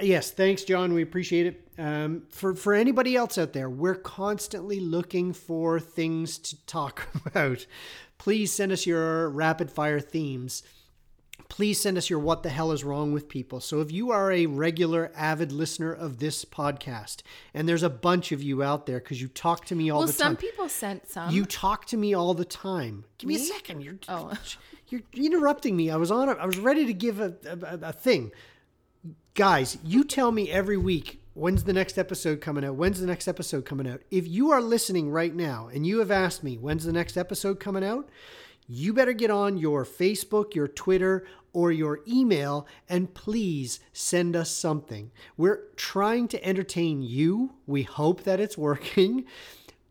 [0.00, 0.94] yes, thanks, John.
[0.94, 1.60] We appreciate it.
[1.78, 7.66] Um, for for anybody else out there, we're constantly looking for things to talk about.
[8.18, 10.62] Please send us your rapid fire themes
[11.48, 13.60] please send us your what the hell is wrong with people.
[13.60, 17.22] So if you are a regular avid listener of this podcast,
[17.52, 20.06] and there's a bunch of you out there because you talk to me all Well,
[20.06, 20.18] the time.
[20.20, 21.30] Well, some people sent some.
[21.30, 23.04] You talk to me all the time.
[23.18, 23.82] Give me, a second.
[23.82, 24.32] You're Oh.
[24.88, 25.90] you're interrupting me.
[25.90, 26.28] I was on.
[26.28, 28.32] A, I was ready to give a, a, a thing.
[29.34, 32.76] Guys, you tell me every week when's the next episode coming out.
[32.76, 34.00] When's the next episode coming out?
[34.08, 37.58] If you are listening right now and you have asked me when's the next episode
[37.58, 38.08] coming out,
[38.68, 44.52] you better get on your Facebook, your Twitter, or your email and please send us
[44.52, 45.10] something.
[45.36, 47.54] We're trying to entertain you.
[47.66, 49.24] We hope that it's working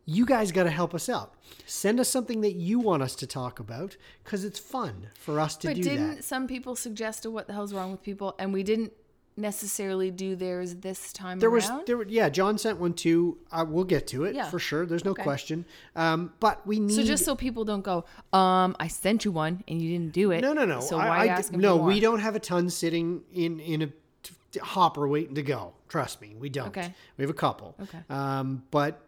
[0.06, 1.34] you guys got to help us out.
[1.66, 5.56] Send us something that you want us to talk about because it's fun for us
[5.58, 5.88] to but do that.
[5.88, 8.92] But didn't some people suggest a what the hell's wrong with people, and we didn't
[9.36, 11.38] necessarily do theirs this time around.
[11.40, 13.38] There was, there, were- yeah, John sent one too.
[13.50, 14.48] Uh, we'll get to it Yeah.
[14.48, 14.86] for sure.
[14.86, 15.22] There's no Okay.
[15.22, 15.64] question.
[15.96, 16.94] Um, but we need.
[16.94, 20.30] so just so people don't go, um, I sent you one and you didn't do
[20.30, 20.40] it.
[20.40, 20.80] no, no, no.
[20.80, 23.82] So I- why I d- asking No, we don't have a ton sitting in in
[23.82, 23.86] a
[24.22, 25.72] t- t- hopper waiting to go.
[25.88, 26.68] Trust me, we don't.
[26.68, 26.94] Okay.
[27.16, 27.74] We have a couple.
[27.82, 27.98] Okay.
[28.08, 29.00] Um, but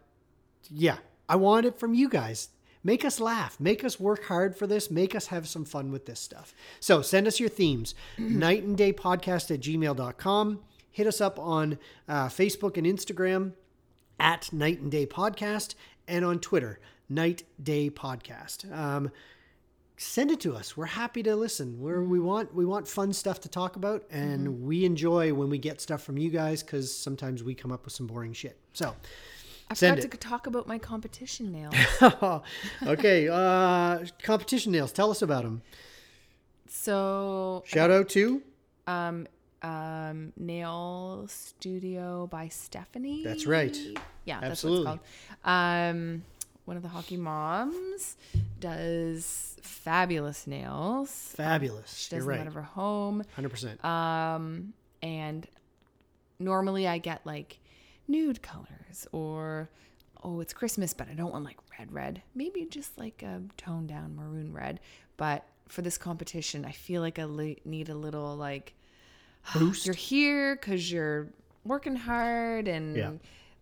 [0.69, 0.97] yeah,
[1.29, 2.49] I want it from you guys.
[2.83, 3.59] Make us laugh.
[3.59, 4.89] Make us work hard for this.
[4.89, 6.53] Make us have some fun with this stuff.
[6.79, 7.95] So send us your themes.
[8.17, 10.59] night and day podcast at gmail.com.
[10.91, 13.53] Hit us up on uh, Facebook and Instagram
[14.19, 15.75] at Night and Day Podcast
[16.07, 18.71] and on Twitter, Night Day Podcast.
[18.75, 19.11] Um,
[19.97, 20.75] send it to us.
[20.75, 21.79] We're happy to listen.
[21.79, 25.57] We're, we want we want fun stuff to talk about, and we enjoy when we
[25.57, 28.57] get stuff from you guys because sometimes we come up with some boring shit.
[28.73, 28.95] So.
[29.69, 31.75] I send forgot to talk about my competition nails.
[32.87, 34.91] okay, uh, competition nails.
[34.91, 35.61] Tell us about them.
[36.67, 38.41] so Shout out to.
[38.87, 39.27] um
[39.63, 43.75] um nail studio by stephanie That's right.
[44.25, 44.85] yeah Absolutely.
[44.85, 46.23] that's what it's called um
[46.65, 48.17] one of the hockey moms
[48.59, 51.91] does fabulous nails Fabulous.
[51.95, 52.41] she You're does them right.
[52.41, 53.83] out of her home Hundred percent.
[53.83, 55.47] um and
[56.39, 57.57] normally i get like
[58.07, 58.67] nude colors
[59.11, 59.69] or
[60.23, 63.87] oh it's christmas but i don't want like red red maybe just like a toned
[63.89, 64.79] down maroon red
[65.17, 67.25] but for this competition i feel like i
[67.65, 68.73] need a little like
[69.53, 69.85] Boost.
[69.85, 71.27] you're here because you're
[71.63, 73.11] working hard and Yeah.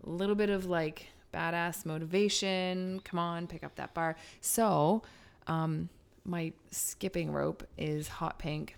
[0.05, 3.01] a little bit of like badass motivation.
[3.03, 4.15] Come on, pick up that bar.
[4.41, 5.03] So,
[5.47, 5.89] um,
[6.23, 8.78] my skipping rope is hot pink.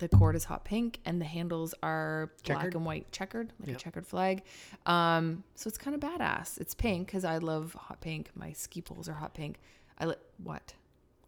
[0.00, 3.74] The cord is hot pink, and the handles are black and white checkered, like Yeah.
[3.76, 4.42] a checkered flag.
[4.86, 6.58] Um, so it's kind of badass.
[6.58, 8.30] It's pink because I love hot pink.
[8.34, 9.60] My ski poles are hot pink.
[9.98, 10.74] I li- what?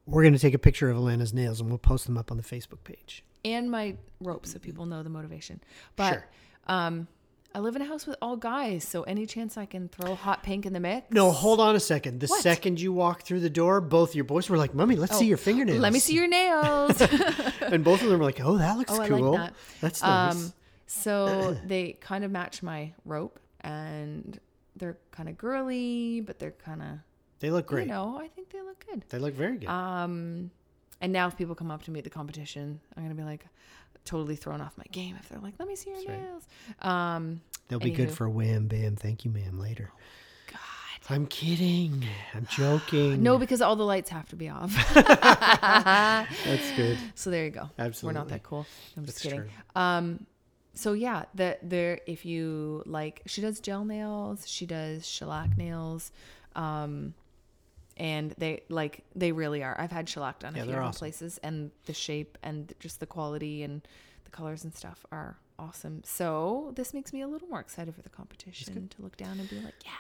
[0.07, 2.43] We're gonna take a picture of Alana's nails and we'll post them up on the
[2.43, 3.25] Facebook page.
[3.45, 5.61] and my rope so people know the motivation.
[5.97, 6.25] But Sure.
[6.69, 7.09] um
[7.55, 10.43] I live in a house with all guys, so any chance I can throw hot
[10.43, 11.11] pink in the mix.
[11.11, 12.21] No, hold on a second.
[12.21, 12.41] The What?
[12.43, 15.37] second you walk through the door, both your boys were like, "Mummy, let's see your
[15.37, 17.01] fingernails." Oh, Let me see your nails.
[17.61, 19.33] and both of them were like, "Oh, that looks oh, cool.
[19.33, 19.55] like that.
[19.81, 20.53] That's nice." Um
[20.87, 24.39] so they kind of match my rope and
[24.77, 26.89] they're kind of girly, but they're kind of
[27.41, 27.87] they look great.
[27.87, 29.05] you know, I think they look good.
[29.09, 29.69] They look very good.
[29.69, 30.51] Um
[31.01, 33.27] and now if people come up to me at the competition, I'm going to be
[33.27, 33.45] like
[34.05, 36.21] totally thrown off my game if they're like, "Let me see your That's right.
[36.23, 36.47] nails."
[36.81, 38.97] Um They'll be good for wham bam.
[38.97, 39.59] Thank you, ma'am.
[39.59, 39.91] Later.
[40.51, 40.59] God.
[41.09, 42.05] I'm kidding.
[42.35, 43.23] I'm joking.
[43.23, 44.75] No, because all the lights have to be off.
[44.95, 46.99] that's good.
[47.15, 47.71] so there you go.
[47.79, 48.15] Absolutely.
[48.15, 48.67] We're not that cool.
[48.97, 49.41] I'm just That's kidding.
[49.49, 49.51] true.
[49.83, 50.27] Um,
[50.75, 56.13] so yeah, the there if you like, she does gel nails, she does shellac nails,
[56.57, 57.15] um,
[57.97, 59.79] and they like they really are.
[59.79, 60.99] I've had shellac done Yeah, a few different awesome.
[60.99, 63.83] places, and the shape and just the quality and
[64.25, 66.03] the colors and stuff are awesome.
[66.05, 69.49] So this makes me a little more excited for the competition to look down and
[69.49, 69.91] be like, yeah.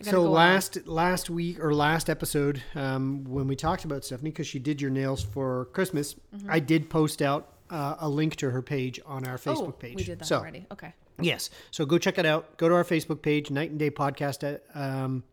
[0.00, 0.32] So go on.
[0.32, 4.80] last last week or last episode, um, when we talked about Stephanie, because she did
[4.80, 6.50] your nails for Christmas, Mm-hmm.
[6.50, 9.96] I did post out uh, a link to her page on our Facebook oh, page.
[9.96, 10.66] we did that so, already.
[10.70, 10.92] Okay.
[11.20, 11.50] Yes.
[11.72, 12.56] So go check it out.
[12.58, 14.44] Go to our Facebook page, Night and Day Podcast.
[14.44, 15.24] At, um,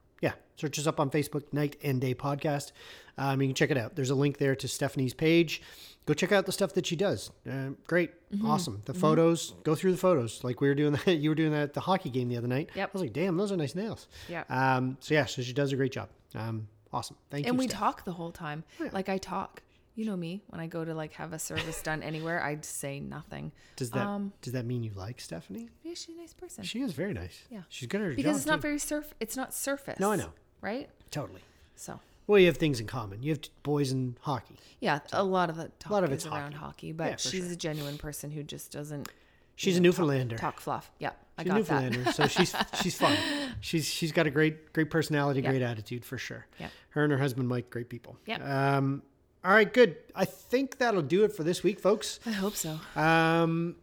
[0.56, 2.72] search us up on Facebook, Night and Day Podcast.
[3.18, 3.96] Um, you can check it out.
[3.96, 5.62] There's a link there to Stephanie's page.
[6.06, 7.32] Go check out the stuff that she does.
[7.50, 8.46] Uh, great, Mm-hmm.
[8.48, 8.82] awesome.
[8.86, 9.54] The photos.
[9.64, 11.16] Go through the photos, like we were doing that.
[11.16, 12.70] You were doing that at the hockey game the other night.
[12.76, 12.90] Yep.
[12.90, 14.08] I was like, damn, those are nice nails.
[14.28, 14.44] Yeah.
[14.50, 14.98] Um.
[15.00, 16.10] So yeah, so she does a great job.
[16.36, 16.68] Um.
[16.94, 17.16] Awesome.
[17.30, 17.50] Thank and you.
[17.52, 17.80] And we Steph.
[17.80, 18.64] talk the whole time.
[18.92, 19.62] Like I talk.
[19.96, 20.44] You know me.
[20.48, 23.54] When I go to like have a service done anywhere, I say nothing.
[23.78, 25.70] Does that um, does that mean you like Stephanie?
[25.84, 26.66] Yeah, she's a nice person.
[26.66, 27.44] She is very nice.
[27.50, 27.62] Yeah.
[27.70, 28.36] She's good at her because job.
[28.36, 28.62] it's not too.
[28.62, 29.14] very surf.
[29.22, 29.98] It's not surface.
[30.00, 30.32] No, I know.
[30.62, 30.90] Right.
[31.12, 31.42] totally.
[31.76, 33.22] So Well, you have things in common.
[33.24, 34.56] You have boys and hockey.
[34.80, 36.88] yeah, a lot of the talk lot of is it's around hockey.
[36.88, 37.52] hockey, but Yeah, she's sure.
[37.54, 39.10] a genuine person who just doesn't.
[39.58, 40.38] She's a you know, talk- Newfoundlander.
[40.38, 40.92] Talk, fluff.
[41.00, 41.82] Yeah, I She's a got that.
[41.84, 43.16] Newfoundlander, so she's she's fun.
[43.62, 45.50] She's she's got a great great personality, Yeah.
[45.52, 46.46] great attitude for sure.
[46.60, 46.70] Yeah.
[46.90, 48.18] Her and her husband Mike, great people.
[48.26, 48.76] Yeah.
[48.78, 49.02] Um.
[49.44, 49.96] All right, good.
[50.16, 52.20] I think that'll do it for this week, folks.
[52.26, 52.80] I hope so.
[53.00, 53.76] Um.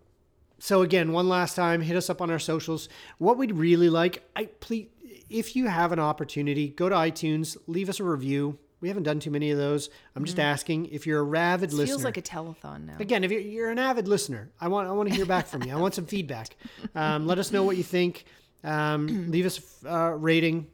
[0.58, 2.88] So again, one last time, hit us up on our socials.
[3.18, 4.88] What we'd really like, I please,
[5.32, 8.58] if you have an opportunity, go to iTunes, leave us a review.
[8.80, 9.90] We haven't done too many of those.
[10.16, 11.62] I'm just asking if you're a ravid listener.
[11.62, 11.86] It listener.
[11.86, 12.96] feels like a telethon now.
[12.98, 15.62] Again, if you're, you're an avid listener, I want I want to hear back from
[15.62, 15.72] you.
[15.72, 16.56] I want some feedback.
[16.94, 18.24] Um, let us know what you think.
[18.64, 20.66] Um, leave us a uh, rating,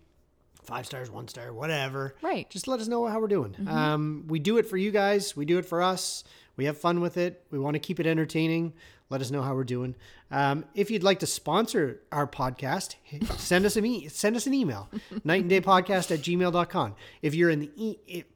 [0.69, 2.15] five stars, one star, whatever.
[2.21, 2.49] Right.
[2.51, 3.57] Just let us know how we're doing.
[3.67, 5.35] Um, we do it for you guys.
[5.35, 6.25] We do it for us.
[6.57, 7.43] We have fun with it.
[7.51, 8.75] We want to keep it entertaining.
[9.09, 9.95] Let us know how we're doing.
[10.31, 12.97] Um, if you'd like to sponsor our podcast,
[13.39, 14.91] send us an e- send us an email,
[15.25, 16.95] night and day podcast at gmail.com.
[17.23, 18.27] If you're in the e- if,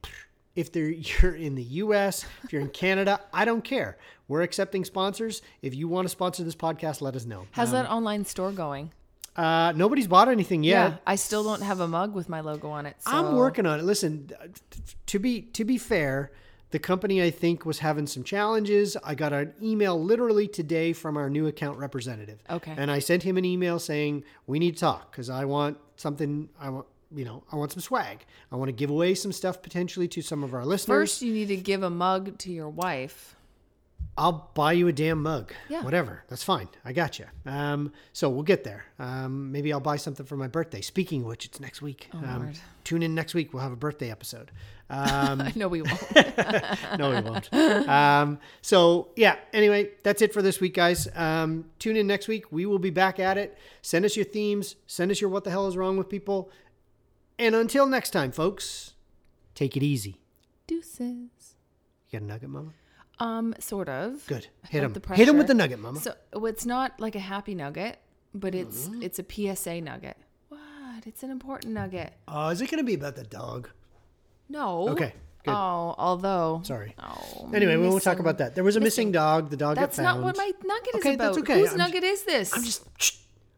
[0.55, 0.89] if they're,
[1.21, 3.99] you're in the US, if you're in Canada, I don't care.
[4.27, 5.43] We're accepting sponsors.
[5.61, 7.45] If you want to sponsor this podcast, let us know.
[7.51, 8.91] How's that online store going?
[9.35, 10.91] Uh, nobody's bought anything yet.
[10.91, 12.95] Yeah, I still don't have a mug with my logo on it.
[12.99, 13.11] So.
[13.11, 13.83] I'm working on it.
[13.83, 14.29] Listen,
[15.07, 16.31] to be to be fair,
[16.69, 18.95] the company I think was having some challenges.
[19.03, 22.43] I got an email literally today from our new account representative.
[22.49, 22.73] Okay.
[22.77, 26.49] And I sent him an email saying we need to talk because I want something.
[26.59, 28.25] I want you know I want some swag.
[28.51, 31.11] I want to give away some stuff potentially to some of our listeners.
[31.11, 33.35] First, you need to give a mug to your wife.
[34.15, 35.53] I'll buy you a damn mug.
[35.69, 35.81] Yeah.
[35.83, 36.23] Whatever.
[36.27, 36.69] That's fine.
[36.85, 37.25] I got you.
[37.47, 38.85] Um, so we'll get there.
[38.99, 40.81] Um, maybe I'll buy something for my birthday.
[40.81, 42.09] Speaking of which, it's next week.
[42.13, 42.59] um, Oh, Lord.
[42.83, 43.53] tune in next week.
[43.53, 44.51] We'll have a birthday episode.
[44.89, 46.15] Um, no, we won't.
[46.99, 47.51] no, we won't.
[47.89, 49.37] Um, so yeah.
[49.51, 51.07] Anyway, that's it for this week, guys.
[51.15, 52.51] Um, tune in next week.
[52.51, 53.57] We will be back at it.
[53.81, 54.75] Send us your themes.
[54.85, 56.51] Send us your what the hell is wrong with people.
[57.39, 58.93] And until next time, folks,
[59.55, 60.19] take it easy.
[60.67, 61.55] Deuces.
[62.09, 62.73] You got a nugget, mama?
[63.19, 64.25] Um, sort of.
[64.27, 64.47] Good.
[64.69, 64.95] Hit him.
[65.13, 65.99] Hit him with the nugget, mama.
[65.99, 67.99] So well, it's not like a happy nugget,
[68.33, 69.03] but it's Mm-hmm.
[69.03, 69.23] it's a
[69.55, 70.17] PSA nugget.
[70.49, 70.59] What?
[71.05, 72.13] It's an important nugget.
[72.27, 73.69] Oh, is it going to be about the dog?
[74.49, 74.89] No.
[74.89, 75.13] Okay,
[75.45, 75.51] good.
[75.51, 76.61] Oh, although.
[76.63, 76.95] Sorry.
[77.01, 77.49] Oh.
[77.53, 78.55] Anyway, we won't talk about that.
[78.55, 79.49] There was a missing, dog.
[79.49, 81.25] The dog That's not what my nugget Okay, is about.
[81.35, 81.59] that's okay.
[81.59, 82.53] Whose I'm nugget is this?
[82.55, 82.83] I'm just.
[83.01, 83.17] Shh,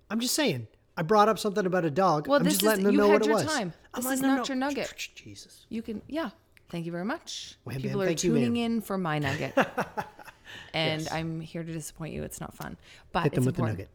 [0.09, 0.67] I'm just saying.
[0.97, 2.27] I brought up something about a dog.
[2.27, 3.53] Well, I'm this just is- letting them you know had what your it was.
[3.53, 3.73] time.
[3.93, 4.43] I'm This like, is no, not no.
[4.53, 5.09] your nugget.
[5.15, 5.65] Jesus.
[5.69, 6.29] You can, yeah.
[6.69, 7.57] Thank you very much.
[7.63, 9.53] Wham, People bam, are thank you, tuning in for my nugget.
[10.73, 11.11] and Yes.
[11.11, 12.23] I'm here to disappoint you.
[12.23, 12.77] It's not fun.
[13.11, 13.89] But Hit them it's with the nugget.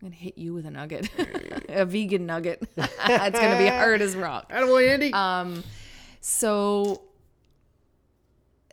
[0.00, 1.10] I'm going to hit you with a nugget.
[1.68, 2.62] a vegan nugget.
[2.76, 2.96] it's
[3.40, 4.50] going to be hard as rock.
[4.52, 5.12] Attaboy, Andy.
[5.12, 5.64] Um,
[6.20, 7.02] so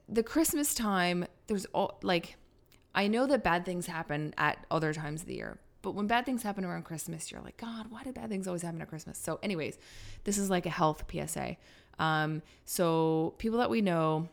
[0.07, 2.38] the Christmas time, there's all like,
[2.93, 6.25] I know that bad things happen at other times of the year, but when bad
[6.25, 9.17] things happen around Christmas, you're like, God, why do bad things always happen at Christmas?
[9.17, 9.77] So, anyways,
[10.23, 11.57] this is like a health PSA.
[12.00, 14.30] Um, so people that we know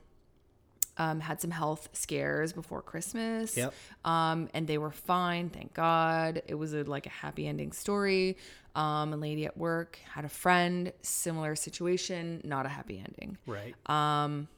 [0.99, 3.57] um, had some health scares before Christmas.
[3.57, 3.75] Yep.
[4.05, 6.43] Um, and they were fine, thank God.
[6.47, 8.37] It was a, like a happy ending story.
[8.75, 13.39] Um, a lady at work had a friend, similar situation, not a happy ending.
[13.47, 13.75] right.
[13.89, 14.49] Um,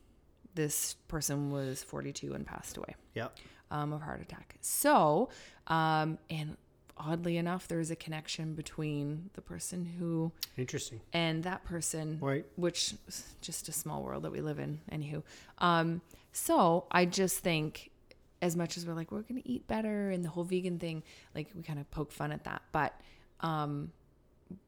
[0.55, 3.37] this person was 42 and passed away yep.
[3.73, 4.55] um, of heart attack.
[4.61, 5.31] So,
[5.67, 6.57] um, and
[6.97, 11.01] oddly enough, there is a connection between the person who Interesting.
[11.13, 12.45] and that person, Right.
[12.57, 12.95] which
[13.41, 14.81] just a small world that we live in.
[14.93, 15.23] Anywho,
[15.59, 16.01] um,
[16.33, 17.91] so I just think,
[18.43, 21.03] as much as we're like we're gonna eat better and the whole vegan thing,
[21.35, 22.99] like we kind of poke fun at that, but
[23.41, 23.93] um,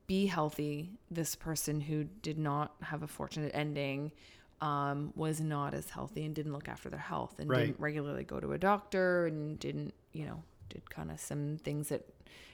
[0.06, 0.90] be healthy.
[1.10, 4.12] This person who did not have a fortunate ending
[4.60, 7.66] um, was not as healthy and didn't look after their health and Right.
[7.66, 11.88] didn't regularly go to a doctor and didn't, you know, did kind of some things
[11.88, 12.06] that,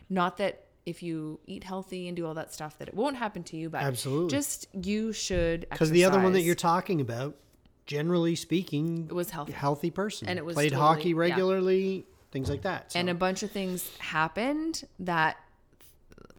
[0.09, 3.43] not that if you eat healthy and do all that stuff that it won't happen
[3.45, 3.71] to you.
[3.71, 4.31] But Absolutely.
[4.31, 7.37] just you should Because the other one that you're talking about,
[7.87, 9.53] generally speaking, It was healthy.
[9.53, 10.29] healthy person.
[10.29, 11.17] And it was played totally- hockey yeah.
[11.17, 12.93] regularly, things like that.
[12.93, 12.99] So.
[12.99, 15.37] and a bunch of things happened that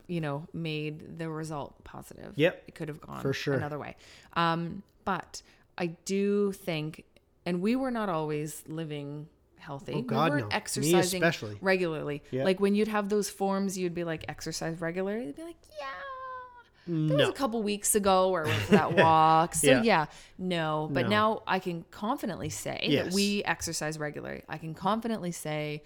[0.07, 3.53] you know made the result positive Yep, it could have gone for sure.
[3.53, 3.95] another way
[4.33, 5.41] um but
[5.77, 7.05] i do think
[7.45, 9.27] and we were not always living
[9.63, 10.35] healthy Oh, God, we no.
[10.43, 11.57] weren't Me exercising especially.
[11.61, 12.45] regularly Yep.
[12.45, 15.87] like when you'd have those forms you'd be like exercise regularly you'd be like yeah
[16.85, 19.55] there was a couple weeks ago where I went for that walk.
[19.55, 19.83] So Yeah.
[19.83, 20.05] yeah,
[20.37, 20.89] no.
[20.91, 21.09] But No.
[21.09, 24.41] now I can confidently say that we exercise regularly.
[24.49, 25.81] I can confidently say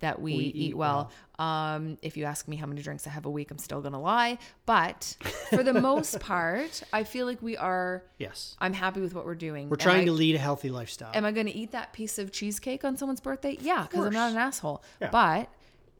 [0.00, 1.10] that we, We eat, eat well.
[1.38, 4.00] Um, if you ask me how many drinks I have a week, I'm still gonna
[4.00, 4.38] lie.
[4.66, 5.16] But
[5.50, 8.02] for the most part, I feel like we are.
[8.18, 9.68] yes, I'm happy with what we're doing.
[9.70, 11.10] we're trying I- to lead a healthy lifestyle.
[11.14, 13.56] Am I to eat that piece of cheesecake on someone's birthday?
[13.60, 14.82] Yeah, because I'm not an asshole.
[15.00, 15.10] Yeah.
[15.10, 15.48] But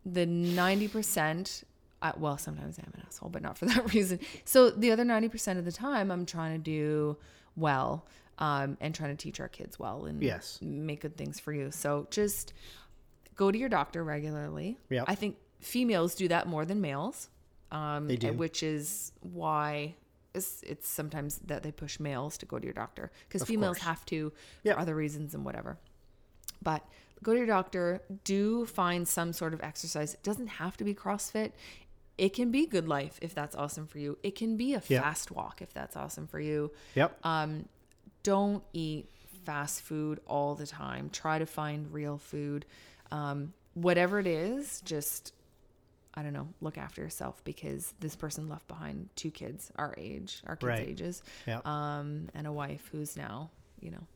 [0.04, 1.64] the 90%,
[2.02, 4.20] uh, well, sometimes I'm an asshole, but not for that reason.
[4.44, 7.16] So the other 90% of the time, I'm trying to do
[7.56, 8.06] well
[8.38, 10.58] um, and trying to teach our kids well and Yes.
[10.62, 11.70] make good things for you.
[11.70, 12.52] So just
[13.36, 14.78] go to your doctor regularly.
[14.90, 15.04] Yep.
[15.08, 17.28] I think females do that more than males.
[17.70, 18.32] Um, They do.
[18.32, 19.94] Which is why
[20.34, 23.86] it's, it's sometimes that they push males to go to your doctor because females course.
[23.86, 24.32] have to
[24.64, 25.78] for other reasons and whatever.
[26.62, 26.82] But
[27.22, 28.02] go to your doctor.
[28.24, 30.14] Do find some sort of exercise.
[30.14, 31.52] It doesn't have to be CrossFit.
[32.18, 34.16] It can be GoodLife if that's awesome for you.
[34.22, 35.02] It can be a Yeah.
[35.02, 36.70] fast walk if that's awesome for you.
[36.94, 37.18] yep.
[37.24, 37.68] Um,
[38.22, 39.08] don't eat
[39.44, 41.10] fast food all the time.
[41.10, 42.64] Try to find real food.
[43.12, 45.32] Um, whatever it is, just
[46.14, 50.42] I don't know, look after yourself because this person left behind two kids our age,
[50.46, 50.88] our kids' Right.
[50.88, 51.60] ages, Yeah.
[51.66, 53.50] um, and a wife who's now,
[53.80, 54.06] you know,